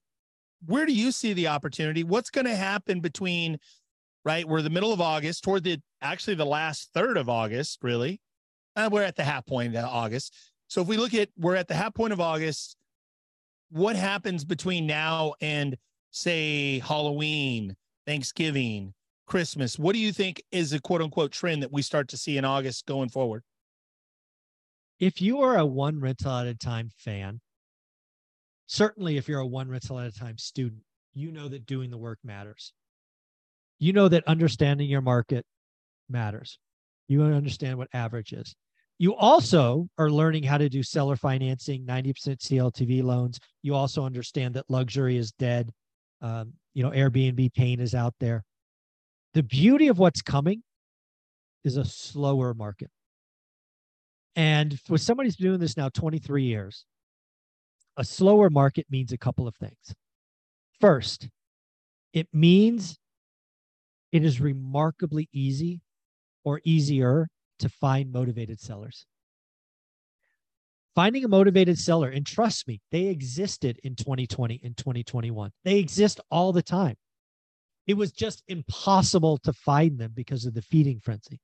where 0.66 0.86
do 0.86 0.94
you 0.94 1.12
see 1.12 1.32
the 1.32 1.48
opportunity? 1.48 2.04
What's 2.04 2.30
going 2.30 2.48
to 2.48 2.56
happen 2.56 3.00
between 3.00 3.60
right? 4.26 4.48
We're 4.48 4.62
the 4.62 4.70
middle 4.70 4.94
of 4.94 5.02
August, 5.02 5.44
toward 5.44 5.64
the 5.64 5.82
actually 6.02 6.36
the 6.36 6.46
last 6.46 6.90
third 6.94 7.18
of 7.18 7.30
August, 7.30 7.80
really. 7.82 8.22
Uh, 8.76 8.90
we're 8.92 9.04
at 9.04 9.16
the 9.16 9.24
half 9.24 9.46
point 9.46 9.76
of 9.76 9.86
August. 9.86 10.34
So 10.68 10.82
if 10.82 10.88
we 10.88 10.98
look 10.98 11.14
at 11.14 11.30
we're 11.38 11.56
at 11.56 11.68
the 11.68 11.74
half 11.74 11.94
point 11.94 12.14
of 12.14 12.22
August, 12.22 12.78
what 13.72 13.96
happens 13.96 14.46
between 14.46 14.86
now 14.86 15.34
and 15.42 15.76
say 16.12 16.80
Halloween, 16.80 17.76
Thanksgiving, 18.06 18.94
Christmas? 19.28 19.78
What 19.78 19.94
do 19.94 20.00
you 20.00 20.12
think 20.12 20.44
is 20.52 20.74
a 20.74 20.80
quote 20.80 21.02
unquote 21.02 21.32
trend 21.32 21.64
that 21.64 21.72
we 21.72 21.82
start 21.82 22.08
to 22.10 22.18
see 22.18 22.38
in 22.38 22.46
August 22.46 22.86
going 22.86 23.10
forward? 23.10 23.44
If 25.00 25.22
you 25.22 25.42
are 25.42 25.58
a 25.58 25.66
one 25.66 26.00
rental 26.00 26.32
at 26.32 26.48
a 26.48 26.54
time 26.54 26.90
fan, 26.98 27.42
certainly 28.68 29.18
if 29.18 29.28
you're 29.28 29.40
a 29.40 29.48
one 29.48 29.70
rental 29.70 30.00
at 30.00 30.08
a 30.08 30.18
time 30.18 30.38
student, 30.38 30.82
you 31.14 31.32
know 31.32 31.48
that 31.48 31.66
doing 31.66 31.90
the 31.90 31.98
work 31.98 32.20
matters 32.24 32.74
you 33.80 33.94
know 33.94 34.10
that 34.10 34.28
understanding 34.28 34.90
your 34.90 35.02
market 35.02 35.46
matters. 36.10 36.60
You 37.08 37.24
understand 37.24 37.78
what 37.78 37.88
average 37.94 38.34
is. 38.34 38.56
You 39.00 39.16
also 39.16 39.88
are 39.98 40.10
learning 40.10 40.44
how 40.44 40.58
to 40.58 40.70
do 40.70 40.84
seller 40.84 41.16
financing, 41.16 41.86
90% 41.86 42.14
CLTV 42.38 43.02
loans. 43.02 43.40
You 43.64 43.74
also 43.74 44.06
understand 44.06 44.56
that 44.56 44.70
luxury 44.70 45.16
is 45.18 45.32
dead. 45.32 45.72
Um, 46.22 46.54
you 46.74 46.84
know, 46.84 46.92
Airbnb 46.92 47.54
pain 47.54 47.80
is 47.80 47.96
out 47.96 48.14
there. 48.20 48.44
The 49.34 49.44
beauty 49.44 49.88
of 49.88 50.00
what's 50.00 50.22
coming 50.22 50.64
is 51.64 51.78
a 51.78 51.86
slower 51.86 52.54
market. 52.54 52.90
And 54.36 54.80
for 54.82 54.98
somebody 54.98 55.28
who's 55.28 55.36
doing 55.38 55.60
this 55.60 55.78
now 55.78 55.90
23 55.90 56.44
years, 56.44 56.86
a 57.98 58.04
slower 58.04 58.50
market 58.50 58.86
means 58.90 59.12
a 59.12 59.18
couple 59.18 59.48
of 59.48 59.56
things. 59.56 59.94
First, 60.80 61.28
it 62.14 62.28
means 62.34 62.98
it 64.12 64.24
is 64.24 64.40
remarkably 64.40 65.30
easy 65.34 65.82
or 66.44 66.62
easier 66.64 67.28
to 67.60 67.70
find 67.70 68.12
motivated 68.12 68.60
sellers. 68.60 69.06
Finding 70.96 71.24
a 71.24 71.28
motivated 71.28 71.78
seller, 71.78 72.10
and 72.10 72.26
trust 72.26 72.68
me, 72.68 72.82
they 72.92 73.08
existed 73.08 73.80
in 73.84 73.96
2020 73.96 74.60
and 74.64 74.76
2021. 74.76 75.52
They 75.64 75.78
exist 75.78 76.20
all 76.32 76.52
the 76.52 76.64
time. 76.64 76.96
It 77.88 77.96
was 77.96 78.12
just 78.12 78.44
impossible 78.48 79.38
to 79.40 79.54
find 79.54 79.98
them 79.98 80.12
because 80.16 80.46
of 80.46 80.54
the 80.54 80.62
feeding 80.62 81.00
frenzy. 81.00 81.40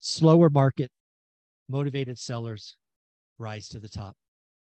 Slower 0.00 0.50
market, 0.50 0.90
motivated 1.68 2.18
sellers 2.18 2.76
rise 3.38 3.68
to 3.68 3.80
the 3.80 3.88
top. 3.88 4.16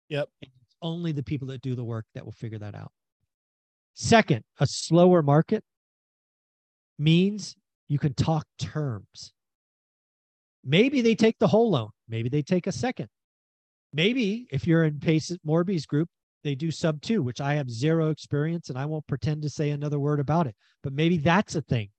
Yep. 0.09 0.29
It's 0.43 0.77
only 0.81 1.13
the 1.13 1.23
people 1.23 1.49
that 1.49 1.63
do 1.63 1.75
the 1.75 1.85
work 1.85 2.07
that 2.15 2.25
will 2.25 2.33
figure 2.33 2.59
that 2.59 2.75
out. 2.75 2.93
Second, 3.95 4.45
a 4.61 4.67
slower 4.67 5.23
market 5.23 5.65
means 6.99 7.57
you 7.93 7.99
can 7.99 8.15
talk 8.15 8.47
terms. 8.59 9.35
Maybe 10.65 11.03
they 11.03 11.15
take 11.15 11.39
the 11.39 11.47
whole 11.47 11.71
loan. 11.71 11.91
Maybe 12.09 12.31
they 12.31 12.41
take 12.41 12.67
a 12.67 12.73
second. 12.73 13.09
Maybe 13.93 14.47
if 14.51 14.67
you're 14.67 14.85
in 14.85 14.99
Pace 14.99 15.31
Morby's 15.47 15.85
group, 15.85 16.09
they 16.43 16.55
do 16.55 16.71
sub 16.71 17.03
two, 17.03 17.23
which 17.23 17.43
I 17.43 17.57
have 17.57 17.69
zero 17.69 18.09
experience 18.09 18.71
and 18.71 18.79
I 18.79 18.87
won't 18.87 19.07
pretend 19.07 19.43
to 19.43 19.51
say 19.51 19.69
another 19.69 19.99
word 19.99 20.21
about 20.21 20.47
it. 20.47 20.57
But 20.83 20.95
maybe 20.95 21.19
that's 21.19 21.55
a 21.55 21.61
thing, 21.61 21.91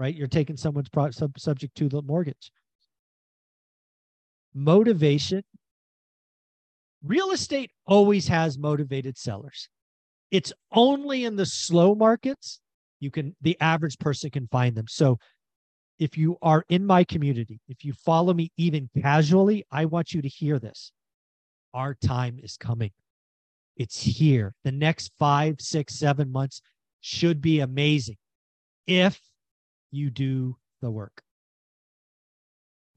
right? 0.00 0.16
You're 0.16 0.26
taking 0.26 0.56
someone's 0.56 0.88
pro- 0.88 1.12
sub- 1.12 1.38
subject 1.38 1.76
to 1.76 1.88
the 1.88 2.02
mortgage. 2.02 2.50
Motivation. 4.52 5.44
Real 7.04 7.30
estate 7.30 7.70
always 7.86 8.26
has 8.26 8.58
motivated 8.58 9.16
sellers. 9.16 9.68
It's 10.32 10.52
only 10.72 11.24
in 11.24 11.36
the 11.36 11.46
slow 11.46 11.94
markets 11.94 12.60
you 13.00 13.10
can 13.10 13.36
the 13.40 13.56
average 13.60 13.98
person 13.98 14.30
can 14.30 14.48
find 14.48 14.74
them 14.74 14.86
so 14.88 15.18
if 15.98 16.16
you 16.16 16.36
are 16.42 16.64
in 16.68 16.84
my 16.84 17.04
community 17.04 17.60
if 17.68 17.84
you 17.84 17.92
follow 17.92 18.34
me 18.34 18.50
even 18.56 18.88
casually 19.00 19.64
i 19.70 19.84
want 19.84 20.12
you 20.12 20.22
to 20.22 20.28
hear 20.28 20.58
this. 20.58 20.92
Our 21.74 21.92
time 21.92 22.40
is 22.42 22.56
coming. 22.56 22.92
It's 23.76 24.00
here. 24.00 24.54
The 24.64 24.72
next 24.72 25.12
five 25.18 25.56
six 25.60 25.98
seven 25.98 26.32
months 26.32 26.62
should 27.02 27.42
be 27.42 27.60
amazing 27.60 28.16
if 28.86 29.20
you 29.90 30.08
do 30.10 30.56
the 30.80 30.90
work. 30.90 31.22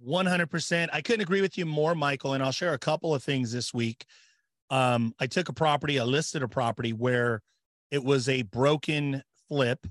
100% 0.08 0.88
i 0.94 1.02
couldn't 1.02 1.20
agree 1.20 1.42
with 1.42 1.58
you 1.58 1.66
more 1.66 1.94
michael 1.94 2.32
and 2.32 2.42
i'll 2.42 2.54
share 2.54 2.74
a 2.74 2.80
couple 2.80 3.14
of 3.14 3.22
things 3.22 3.52
this 3.52 3.74
week. 3.74 4.06
Um, 4.70 5.14
i 5.20 5.28
took 5.28 5.50
a 5.50 5.54
property 5.54 6.00
i 6.00 6.04
listed 6.04 6.42
a 6.42 6.48
property 6.48 6.94
where 6.94 7.42
it 7.92 8.04
was 8.04 8.30
a 8.30 8.44
broken 8.44 9.24
flip. 9.50 9.86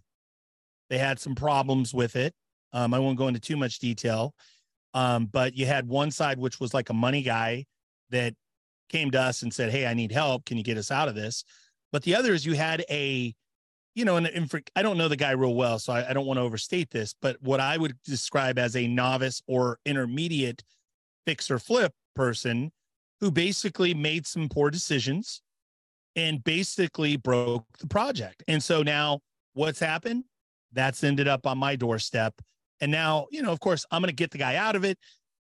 They 0.89 0.97
had 0.97 1.19
some 1.19 1.35
problems 1.35 1.93
with 1.93 2.17
it. 2.17 2.33
Um, 2.73 2.93
I 2.95 2.99
won't 2.99 3.19
go 3.19 3.29
into 3.29 3.41
too 3.41 3.57
much 3.57 3.79
detail. 3.79 4.35
Um, 4.95 5.27
but 5.27 5.55
you 5.55 5.67
had 5.67 5.87
one 5.87 6.11
side 6.11 6.39
which 6.39 6.61
was 6.61 6.73
like 6.75 6.91
a 6.91 6.95
money 6.95 7.23
guy 7.23 7.67
that 8.11 8.35
came 8.89 9.11
to 9.11 9.21
us 9.21 9.43
and 9.43 9.53
said, 9.53 9.71
Hey, 9.71 9.87
I 9.87 9.95
need 9.95 10.13
help. 10.13 10.45
Can 10.45 10.57
you 10.57 10.63
get 10.63 10.79
us 10.79 10.91
out 10.91 11.09
of 11.09 11.15
this? 11.15 11.45
But 11.93 12.03
the 12.03 12.15
other 12.15 12.33
is 12.33 12.45
you 12.45 12.55
had 12.55 12.85
a, 12.91 13.35
you 13.95 14.05
know, 14.05 14.17
and, 14.17 14.27
and 14.27 14.51
for, 14.51 14.61
I 14.77 14.83
don't 14.83 14.99
know 14.99 15.09
the 15.09 15.17
guy 15.17 15.33
real 15.33 15.55
well, 15.55 15.79
so 15.79 15.93
I, 15.93 16.11
I 16.11 16.13
don't 16.13 16.27
want 16.27 16.39
to 16.39 16.43
overstate 16.43 16.91
this, 16.91 17.15
but 17.21 17.37
what 17.41 17.61
I 17.61 17.77
would 17.77 17.97
describe 18.05 18.59
as 18.59 18.77
a 18.77 18.87
novice 18.87 19.43
or 19.47 19.79
intermediate 19.85 20.63
fix 21.27 21.51
or 21.51 21.59
flip 21.59 21.93
person 22.15 22.73
who 23.21 23.31
basically 23.31 23.95
made 23.95 24.27
some 24.27 24.49
poor 24.49 24.71
decisions 24.71 25.43
and 26.17 26.43
basically 26.45 27.17
broke 27.17 27.65
the 27.79 27.87
project. 27.87 28.43
And 28.49 28.63
so 28.63 28.83
now 28.83 29.21
what's 29.55 29.81
happened? 29.81 30.25
That's 30.73 31.03
ended 31.03 31.29
up 31.29 31.47
on 31.47 31.59
my 31.59 31.77
doorstep. 31.77 32.35
And 32.81 32.93
now, 32.93 33.27
you 33.31 33.43
know, 33.43 33.53
of 33.53 33.61
course, 33.61 33.85
I'm 33.91 34.03
going 34.03 34.11
to 34.11 34.15
get 34.15 34.31
the 34.31 34.39
guy 34.39 34.57
out 34.57 34.77
of 34.77 34.85
it. 34.85 34.99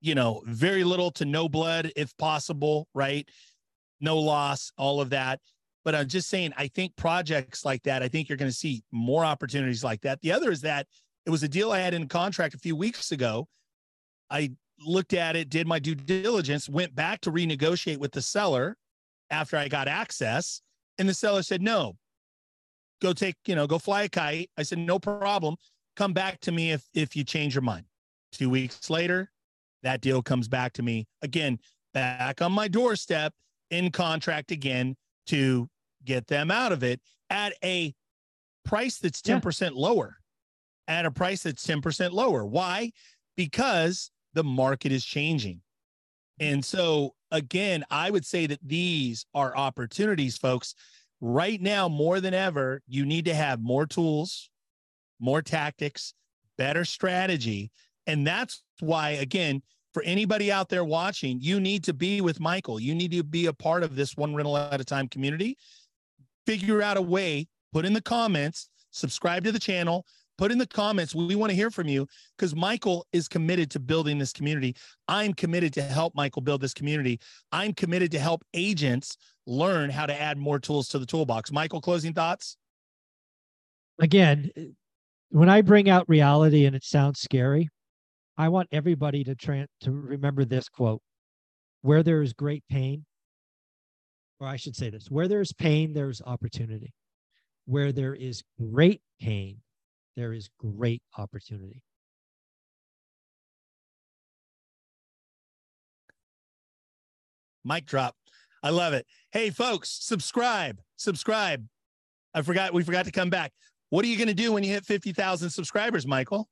You 0.02 0.14
know, 0.14 0.44
very 0.46 0.84
little 0.84 1.10
to 1.12 1.26
no 1.26 1.50
blood 1.50 1.92
if 1.96 2.16
possible, 2.18 2.88
right? 2.94 3.28
No 4.00 4.20
loss, 4.20 4.72
all 4.78 5.02
of 5.02 5.10
that. 5.10 5.40
But 5.84 5.96
I'm 5.96 6.08
just 6.08 6.30
saying, 6.30 6.54
I 6.58 6.68
think 6.68 6.96
projects 6.96 7.64
like 7.66 7.84
that, 7.84 8.04
I 8.04 8.08
think 8.08 8.28
you're 8.28 8.38
going 8.38 8.52
to 8.52 8.58
see 8.58 8.84
more 8.92 9.24
opportunities 9.26 9.84
like 9.84 10.02
that. 10.02 10.22
The 10.22 10.32
other 10.32 10.52
is 10.52 10.62
that 10.62 10.88
it 11.26 11.30
was 11.30 11.44
a 11.44 11.48
deal 11.48 11.72
I 11.72 11.80
had 11.80 11.94
in 11.94 12.08
contract 12.08 12.54
a 12.54 12.60
few 12.60 12.76
weeks 12.76 13.12
ago. 13.12 13.48
I 14.30 14.52
looked 14.80 15.14
at 15.14 15.36
it, 15.36 15.50
did 15.50 15.68
my 15.68 15.80
due 15.80 15.96
diligence, 15.96 16.68
went 16.68 16.94
back 16.94 17.22
to 17.22 17.32
renegotiate 17.32 17.98
with 17.98 18.12
the 18.12 18.22
seller 18.22 18.76
after 19.30 19.58
I 19.58 19.68
got 19.68 19.88
access. 19.88 20.62
And 20.98 21.08
the 21.08 21.14
seller 21.14 21.44
said, 21.44 21.62
no, 21.62 21.96
go 23.02 23.14
take, 23.14 23.36
you 23.46 23.56
know, 23.56 23.68
go 23.68 23.80
fly 23.80 24.04
a 24.04 24.10
kite. 24.10 24.50
I 24.58 24.64
said, 24.64 24.80
no 24.80 25.00
problem. 25.00 25.56
Come 25.96 26.14
back 26.14 26.40
to 26.42 26.52
me 26.52 26.72
if 26.72 26.88
if 26.94 27.16
you 27.16 27.24
change 27.24 27.56
your 27.56 27.62
mind. 27.62 27.86
Two 28.32 28.50
weeks 28.50 28.90
later, 28.90 29.32
that 29.84 30.02
deal 30.02 30.22
comes 30.22 30.48
back 30.48 30.74
to 30.74 30.84
me 30.84 31.08
again, 31.22 31.60
back 31.94 32.42
on 32.42 32.52
my 32.52 32.68
doorstep 32.68 33.34
in 33.70 33.92
contract 33.92 34.52
again 34.52 34.96
to 35.28 35.70
get 36.04 36.28
them 36.28 36.52
out 36.52 36.72
of 36.72 36.84
it 36.84 37.00
at 37.30 37.54
a 37.64 37.94
price 38.64 38.98
that's 38.98 39.22
10% 39.22 39.62
yeah. 39.62 39.70
lower. 39.74 40.18
At 40.88 41.06
a 41.06 41.12
price 41.12 41.44
that's 41.44 41.66
10% 41.66 42.12
lower. 42.12 42.46
Why? 42.46 42.92
Because 43.36 44.12
the 44.34 44.44
market 44.44 44.92
is 44.92 45.04
changing. 45.04 45.62
And 46.40 46.64
so, 46.64 47.16
again, 47.32 47.86
I 47.90 48.10
would 48.12 48.26
say 48.26 48.46
that 48.48 48.60
these 48.62 49.26
are 49.34 49.56
opportunities, 49.56 50.38
folks. 50.38 50.76
Right 51.22 51.62
now, 51.62 51.88
more 51.88 52.20
than 52.20 52.34
ever, 52.34 52.82
you 52.88 53.06
need 53.06 53.26
to 53.26 53.34
have 53.34 53.62
more 53.62 53.86
tools, 53.86 54.50
more 55.20 55.42
tactics, 55.42 56.14
better 56.58 56.86
strategy. 56.86 57.72
And 58.08 58.26
that's 58.26 58.64
why, 58.80 59.12
again, 59.12 59.62
for 59.94 60.04
anybody 60.04 60.52
out 60.52 60.70
there 60.70 60.84
watching, 60.84 61.40
you 61.40 61.60
need 61.60 61.84
to 61.86 61.94
be 61.94 62.22
with 62.22 62.40
Michael. 62.40 62.80
You 62.80 62.94
need 62.94 63.12
to 63.12 63.24
be 63.24 63.46
a 63.46 63.54
part 63.54 63.84
of 63.84 63.96
this 63.96 64.16
one 64.18 64.36
rental 64.36 64.58
at 64.58 64.82
a 64.82 64.86
time 64.86 65.08
community. 65.08 65.58
Figure 66.46 66.82
out 66.82 66.98
a 66.98 67.02
way, 67.02 67.48
put 67.72 67.86
in 67.86 67.94
the 67.94 68.02
comments, 68.02 68.70
subscribe 68.92 69.44
to 69.46 69.52
the 69.52 69.60
channel, 69.60 70.06
put 70.38 70.52
in 70.52 70.58
the 70.58 70.68
comments. 70.68 71.16
We, 71.16 71.36
want 71.36 71.50
to 71.50 71.56
hear 71.56 71.72
from 71.72 71.88
you 71.88 72.08
because 72.38 72.56
Michael 72.56 73.06
is 73.14 73.28
committed 73.28 73.72
to 73.72 73.80
building 73.80 74.18
this 74.18 74.34
community. 74.34 74.76
I'm 75.08 75.34
committed 75.34 75.74
to 75.74 75.82
help 75.82 76.14
Michael 76.16 76.42
build 76.42 76.62
this 76.62 76.74
community. 76.74 77.20
I'm 77.52 77.74
committed 77.74 78.12
to 78.12 78.20
help 78.20 78.44
agents 78.54 79.18
learn 79.48 79.90
how 79.90 80.06
to 80.06 80.20
add 80.20 80.38
more 80.38 80.60
tools 80.60 80.90
to 80.90 81.00
the 81.00 81.06
toolbox. 81.06 81.52
Michael, 81.52 81.82
closing 81.82 82.14
thoughts? 82.14 82.58
Again, 84.00 84.52
when 85.30 85.50
I 85.50 85.62
bring 85.62 85.90
out 85.90 86.08
reality 86.08 86.66
and 86.66 86.76
it 86.76 86.84
sounds 86.84 87.20
scary, 87.20 87.70
I 88.38 88.50
want 88.50 88.70
everybody 88.72 89.24
to 89.24 89.36
try 89.36 89.66
to 89.82 89.92
remember 89.92 90.46
this 90.46 90.70
quote 90.70 91.02
where 91.82 92.04
there 92.04 92.22
is 92.22 92.34
great 92.34 92.64
pain, 92.70 93.06
or 94.40 94.48
I 94.48 94.58
should 94.58 94.76
say 94.76 94.90
this 94.90 95.10
where 95.10 95.28
there's 95.28 95.54
pain, 95.54 95.94
there's 95.94 96.22
opportunity. 96.26 96.94
Where 97.68 97.92
there 97.92 98.14
is 98.14 98.44
great 98.60 99.02
pain, 99.20 99.62
there 100.16 100.34
is 100.34 100.50
great 100.60 101.02
opportunity. 101.18 101.82
Mic 107.64 107.86
drop. 107.86 108.16
I 108.62 108.70
love 108.70 108.94
it. 108.94 109.08
Hey, 109.32 109.50
folks, 109.50 109.90
subscribe, 109.90 110.80
subscribe. 110.96 111.66
I 112.34 112.42
forgot, 112.44 112.74
we 112.74 112.84
forgot 112.84 113.06
to 113.06 113.12
come 113.12 113.30
back. 113.30 113.52
What 113.90 114.04
are 114.06 114.08
you 114.08 114.18
going 114.18 114.28
to 114.28 114.34
do 114.34 114.54
when 114.54 114.64
you 114.64 114.72
hit 114.72 114.86
50,000 114.86 115.50
subscribers, 115.50 116.08
Michael? 116.08 116.50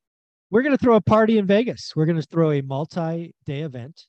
We're 0.51 0.61
going 0.61 0.77
to 0.77 0.83
throw 0.83 0.95
a 0.95 1.01
party 1.01 1.39
in 1.39 1.47
Vegas. 1.47 1.93
We're 1.95 2.05
going 2.05 2.21
to 2.21 2.27
throw 2.27 2.51
a 2.51 2.61
multi 2.61 3.33
day 3.45 3.61
event. 3.61 4.05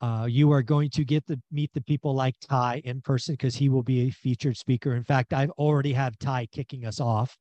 Uh, 0.00 0.26
you 0.30 0.52
are 0.52 0.62
going 0.62 0.88
to 0.90 1.04
get 1.04 1.26
to 1.26 1.36
meet 1.50 1.72
the 1.74 1.80
people 1.80 2.14
like 2.14 2.36
Ty 2.48 2.80
in 2.84 3.00
person 3.00 3.32
because 3.32 3.56
he 3.56 3.68
will 3.68 3.82
be 3.82 4.02
a 4.02 4.10
featured 4.10 4.56
speaker. 4.56 4.94
In 4.94 5.02
fact, 5.02 5.32
I've 5.32 5.50
already 5.50 5.92
have 5.92 6.16
Ty 6.18 6.46
kicking 6.52 6.86
us 6.86 7.00
off. 7.00 7.36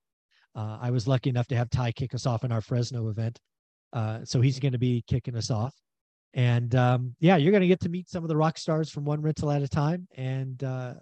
Uh, 0.56 0.80
I 0.82 0.90
was 0.90 1.08
lucky 1.08 1.30
enough 1.30 1.46
to 1.48 1.56
have 1.56 1.70
Ty 1.70 1.92
kick 1.92 2.16
us 2.16 2.26
off 2.26 2.44
in 2.44 2.52
our 2.52 2.62
Fresno 2.62 3.10
event. 3.10 3.40
Uh, 3.94 4.26
so 4.26 4.42
he's 4.42 4.60
going 4.60 4.72
to 4.72 4.80
be 4.80 5.04
kicking 5.08 5.36
us 5.36 5.52
off. 5.52 5.76
And 6.34 6.74
um, 6.74 7.16
yeah, 7.20 7.38
you're 7.38 7.52
going 7.52 7.62
to 7.62 7.68
get 7.68 7.80
to 7.82 7.90
meet 7.90 8.10
some 8.10 8.24
of 8.24 8.30
the 8.30 8.36
rock 8.36 8.58
stars 8.58 8.90
from 8.90 9.06
one 9.06 9.22
rental 9.22 9.52
at 9.52 9.62
a 9.62 9.68
time. 9.68 10.08
And 10.16 10.64
uh, 10.64 10.96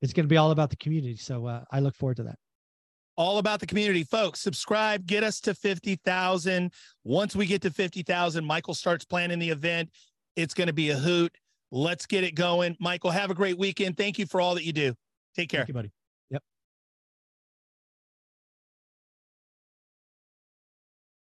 it's 0.00 0.14
going 0.14 0.24
to 0.24 0.32
be 0.32 0.38
all 0.38 0.50
about 0.50 0.70
the 0.70 0.76
community. 0.76 1.16
So 1.16 1.46
uh, 1.46 1.64
I 1.70 1.80
look 1.80 1.94
forward 1.94 2.16
to 2.16 2.22
that. 2.22 2.38
All 3.16 3.38
about 3.38 3.60
the 3.60 3.66
community, 3.66 4.04
folks. 4.04 4.40
Subscribe, 4.40 5.06
get 5.06 5.22
us 5.22 5.40
to 5.40 5.54
50,000. 5.54 6.72
Once 7.04 7.36
we 7.36 7.46
get 7.46 7.62
to 7.62 7.70
50,000, 7.70 8.44
Michael 8.44 8.74
starts 8.74 9.04
planning 9.04 9.38
the 9.38 9.50
event. 9.50 9.90
It's 10.34 10.54
going 10.54 10.68
to 10.68 10.72
be 10.72 10.90
a 10.90 10.96
hoot. 10.96 11.32
Let's 11.70 12.06
get 12.06 12.24
it 12.24 12.34
going. 12.34 12.76
Michael, 12.80 13.10
have 13.10 13.30
a 13.30 13.34
great 13.34 13.58
weekend. 13.58 13.96
Thank 13.96 14.18
you 14.18 14.26
for 14.26 14.40
all 14.40 14.54
that 14.54 14.64
you 14.64 14.72
do. 14.72 14.94
Take 15.34 15.50
care. 15.50 15.64
You, 15.68 15.74
buddy. 15.74 15.90